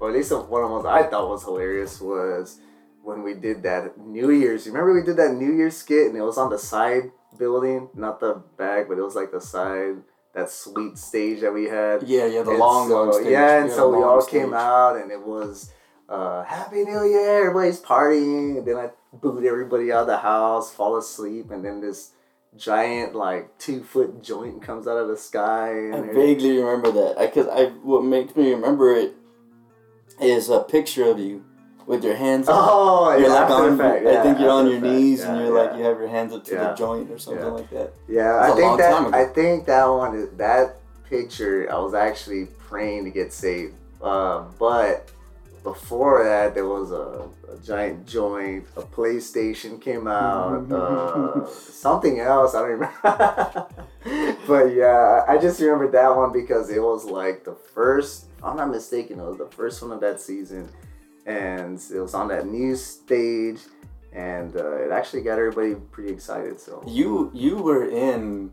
or 0.00 0.08
at 0.10 0.14
least 0.16 0.32
one 0.32 0.62
of 0.62 0.68
the 0.68 0.74
ones 0.74 0.86
I 0.86 1.04
thought 1.04 1.28
was 1.28 1.44
hilarious 1.44 2.00
was 2.00 2.58
when 3.02 3.22
we 3.22 3.34
did 3.34 3.62
that 3.62 3.96
New 3.98 4.30
Year's. 4.30 4.66
Remember 4.66 4.92
we 4.92 5.02
did 5.02 5.16
that 5.18 5.34
New 5.34 5.52
Year's 5.52 5.76
skit 5.76 6.08
and 6.08 6.16
it 6.16 6.22
was 6.22 6.36
on 6.38 6.50
the 6.50 6.58
side 6.58 7.12
building, 7.38 7.88
not 7.94 8.20
the 8.20 8.42
back, 8.56 8.88
but 8.88 8.98
it 8.98 9.02
was 9.02 9.14
like 9.14 9.30
the 9.32 9.40
side. 9.40 9.96
That 10.32 10.48
sweet 10.48 10.96
stage 10.96 11.40
that 11.40 11.52
we 11.52 11.64
had. 11.64 12.04
Yeah, 12.04 12.26
yeah, 12.26 12.42
the 12.42 12.50
And 12.52 12.60
long, 12.60 12.88
so, 12.88 13.02
long 13.04 13.12
stage. 13.12 13.26
Yeah, 13.32 13.60
and 13.62 13.68
Yeah, 13.68 13.74
so 13.74 13.88
we 13.96 14.02
all 14.02 14.20
stage. 14.20 14.42
came 14.42 14.54
out, 14.54 14.96
and 14.96 15.10
it 15.10 15.20
was 15.26 15.72
uh, 16.08 16.44
Happy 16.44 16.84
New 16.84 17.02
Year. 17.04 17.48
Everybody's 17.48 17.80
partying, 17.80 18.58
and 18.58 18.64
then 18.64 18.76
I 18.76 18.90
boot 19.12 19.44
everybody 19.44 19.90
out 19.90 20.02
of 20.02 20.06
the 20.06 20.18
house, 20.18 20.72
fall 20.72 20.96
asleep, 20.96 21.50
and 21.50 21.64
then 21.64 21.80
this 21.80 22.12
giant 22.56 23.14
like 23.16 23.58
two 23.58 23.82
foot 23.82 24.22
joint 24.22 24.62
comes 24.62 24.86
out 24.86 24.98
of 24.98 25.08
the 25.08 25.16
sky. 25.16 25.70
And 25.70 25.94
I 25.94 25.98
everything. 25.98 26.14
vaguely 26.14 26.58
remember 26.58 26.92
that 26.92 27.16
because 27.18 27.48
I, 27.48 27.64
what 27.82 28.04
makes 28.04 28.36
me 28.36 28.52
remember 28.52 28.94
it 28.94 29.14
is 30.20 30.48
a 30.48 30.60
picture 30.60 31.10
of 31.10 31.18
you 31.18 31.44
with 31.90 32.04
your 32.04 32.14
hands. 32.16 32.48
up. 32.48 32.54
Oh, 32.58 33.10
you're 33.16 33.28
yeah, 33.28 33.34
like 33.34 33.50
on. 33.50 33.76
fact, 33.78 34.06
I 34.06 34.22
think 34.22 34.38
you're 34.38 34.50
on 34.50 34.66
your 34.66 34.80
fact, 34.80 34.84
knees 34.94 35.20
yeah, 35.20 35.34
and 35.34 35.40
you're 35.46 35.54
like 35.64 35.76
you 35.76 35.84
have 35.84 35.98
your 35.98 36.08
hands 36.08 36.32
up 36.32 36.44
to 36.44 36.54
Yeah. 36.54 36.68
the 36.68 36.74
joint 36.74 37.10
or 37.10 37.18
something 37.18 37.44
Yeah. 37.44 37.50
like 37.50 37.70
that. 37.70 37.92
Yeah, 38.08 38.38
I 38.40 38.50
think 38.54 38.78
that. 38.78 39.14
I 39.14 39.24
think 39.26 39.66
that 39.66 39.84
one 39.86 40.14
is 40.14 40.28
that 40.36 40.76
picture. 41.08 41.68
I 41.70 41.78
was 41.78 41.94
actually 41.94 42.46
praying 42.68 43.04
to 43.04 43.10
get 43.10 43.32
saved, 43.32 43.74
uh, 44.02 44.44
but 44.58 45.10
before 45.62 46.24
that, 46.24 46.54
there 46.54 46.66
was 46.66 46.90
a, 46.90 47.28
a 47.52 47.56
giant 47.66 48.06
joint. 48.06 48.64
A 48.76 48.82
PlayStation 48.82 49.78
came 49.80 50.06
out. 50.06 50.72
uh, 50.72 51.46
something 51.50 52.18
else 52.20 52.54
I 52.54 52.60
don't 52.60 52.70
remember. 52.70 53.66
but 54.46 54.64
yeah, 54.74 55.24
I 55.28 55.36
just 55.38 55.60
remember 55.60 55.90
that 55.90 56.16
one 56.16 56.32
because 56.32 56.70
it 56.70 56.80
was 56.82 57.04
like 57.04 57.44
the 57.44 57.54
first. 57.74 58.26
If 58.38 58.44
I'm 58.44 58.56
not 58.56 58.70
mistaken, 58.70 59.18
it 59.20 59.24
was 59.24 59.36
the 59.36 59.50
first 59.54 59.82
one 59.82 59.92
of 59.92 60.00
that 60.00 60.18
season, 60.20 60.70
and 61.26 61.80
it 61.94 62.00
was 62.00 62.14
on 62.14 62.28
that 62.28 62.46
new 62.46 62.76
stage. 62.76 63.58
And 64.12 64.56
uh, 64.56 64.74
it 64.84 64.90
actually 64.90 65.22
got 65.22 65.38
everybody 65.38 65.74
pretty 65.92 66.10
excited. 66.12 66.58
So 66.60 66.82
You 66.86 67.30
you 67.32 67.56
were 67.58 67.88
in. 67.88 68.50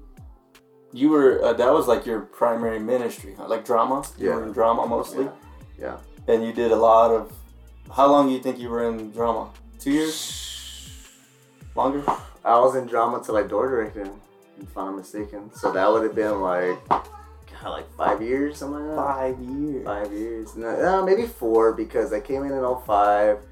You 0.93 1.09
were 1.09 1.43
uh, 1.43 1.53
that 1.53 1.73
was 1.73 1.87
like 1.87 2.05
your 2.05 2.21
primary 2.21 2.79
ministry, 2.79 3.33
huh? 3.37 3.47
like 3.47 3.65
drama. 3.65 4.03
You 4.19 4.29
were 4.29 4.39
Yeah. 4.41 4.45
in 4.47 4.51
drama 4.53 4.85
mostly, 4.87 5.27
yeah. 5.79 5.97
and 6.27 6.43
you 6.45 6.53
did 6.53 6.71
a 6.71 6.75
lot 6.75 7.09
of. 7.11 7.33
How 7.91 8.05
long 8.07 8.27
do 8.27 8.33
you 8.33 8.39
think 8.39 8.59
you 8.59 8.69
were 8.69 8.87
in 8.87 9.11
drama? 9.11 9.49
Two 9.79 9.91
years? 9.91 10.15
Longer? 11.75 12.03
I 12.45 12.59
was 12.59 12.75
in 12.75 12.85
drama 12.85 13.21
till 13.23 13.35
I 13.37 13.43
door 13.43 13.67
directed, 13.69 14.09
if 14.61 14.77
I'm 14.77 14.85
not 14.85 14.95
mistaken. 14.97 15.51
So 15.53 15.71
that 15.71 15.91
would 15.91 16.03
have 16.03 16.15
been 16.15 16.39
like, 16.41 16.77
like 17.63 17.91
five 17.95 18.21
years, 18.21 18.57
something 18.57 18.87
like 18.87 18.95
that. 18.95 19.05
Five 19.05 19.39
years. 19.39 19.85
Five 19.85 20.11
years. 20.13 20.55
No, 20.55 20.99
uh, 20.99 21.03
maybe 21.03 21.27
four 21.27 21.73
because 21.73 22.13
I 22.13 22.19
came 22.19 22.43
in 22.43 22.51
in 22.51 22.75
05 22.85 23.45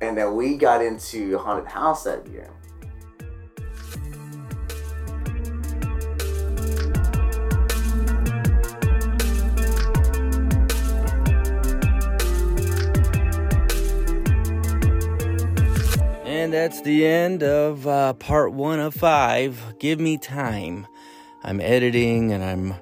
and 0.00 0.18
then 0.18 0.34
we 0.34 0.56
got 0.56 0.82
into 0.82 1.38
Haunted 1.38 1.68
House 1.68 2.04
that 2.04 2.26
year. 2.26 2.50
And 16.24 16.52
that's 16.52 16.80
the 16.82 17.06
end 17.06 17.44
of 17.44 17.86
uh, 17.86 18.14
part 18.14 18.52
one 18.52 18.80
of 18.80 18.94
five. 18.94 19.76
Give 19.78 20.00
me 20.00 20.18
time. 20.18 20.88
I'm 21.44 21.60
editing 21.60 22.32
and 22.32 22.42
I'm 22.42 22.74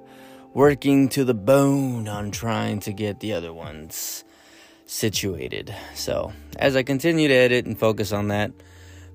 working 0.55 1.09
to 1.11 1.25
the 1.25 1.35
bone 1.35 2.09
on 2.09 2.31
trying 2.31 2.81
to 2.81 2.93
get 2.93 3.21
the 3.21 3.33
other 3.33 3.53
ones 3.53 4.25
situated. 4.87 5.75
So, 5.95 6.33
as 6.57 6.77
I 6.77 6.83
continue 6.83 7.29
to 7.29 7.35
edit 7.35 7.67
and 7.67 7.79
focus 7.79 8.13
on 8.13 8.29
that, 8.29 8.51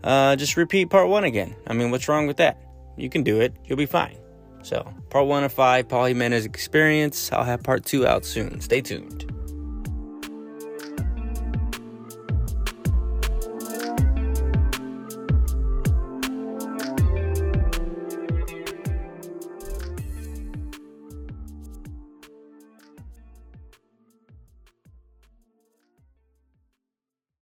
uh, 0.03 0.35
just 0.35 0.55
repeat 0.55 0.89
part 0.89 1.09
one 1.09 1.23
again. 1.23 1.55
I 1.67 1.73
mean, 1.73 1.91
what's 1.91 2.07
wrong 2.07 2.27
with 2.27 2.37
that? 2.37 2.61
You 2.97 3.09
can 3.09 3.23
do 3.23 3.41
it, 3.41 3.53
you'll 3.65 3.77
be 3.77 3.85
fine. 3.85 4.17
So, 4.61 4.91
part 5.09 5.27
one 5.27 5.43
of 5.43 5.53
five, 5.53 5.91
Jimenez 5.91 6.45
Experience. 6.45 7.31
I'll 7.31 7.43
have 7.43 7.61
part 7.61 7.85
two 7.85 8.07
out 8.07 8.25
soon. 8.25 8.61
Stay 8.61 8.81
tuned. 8.81 9.31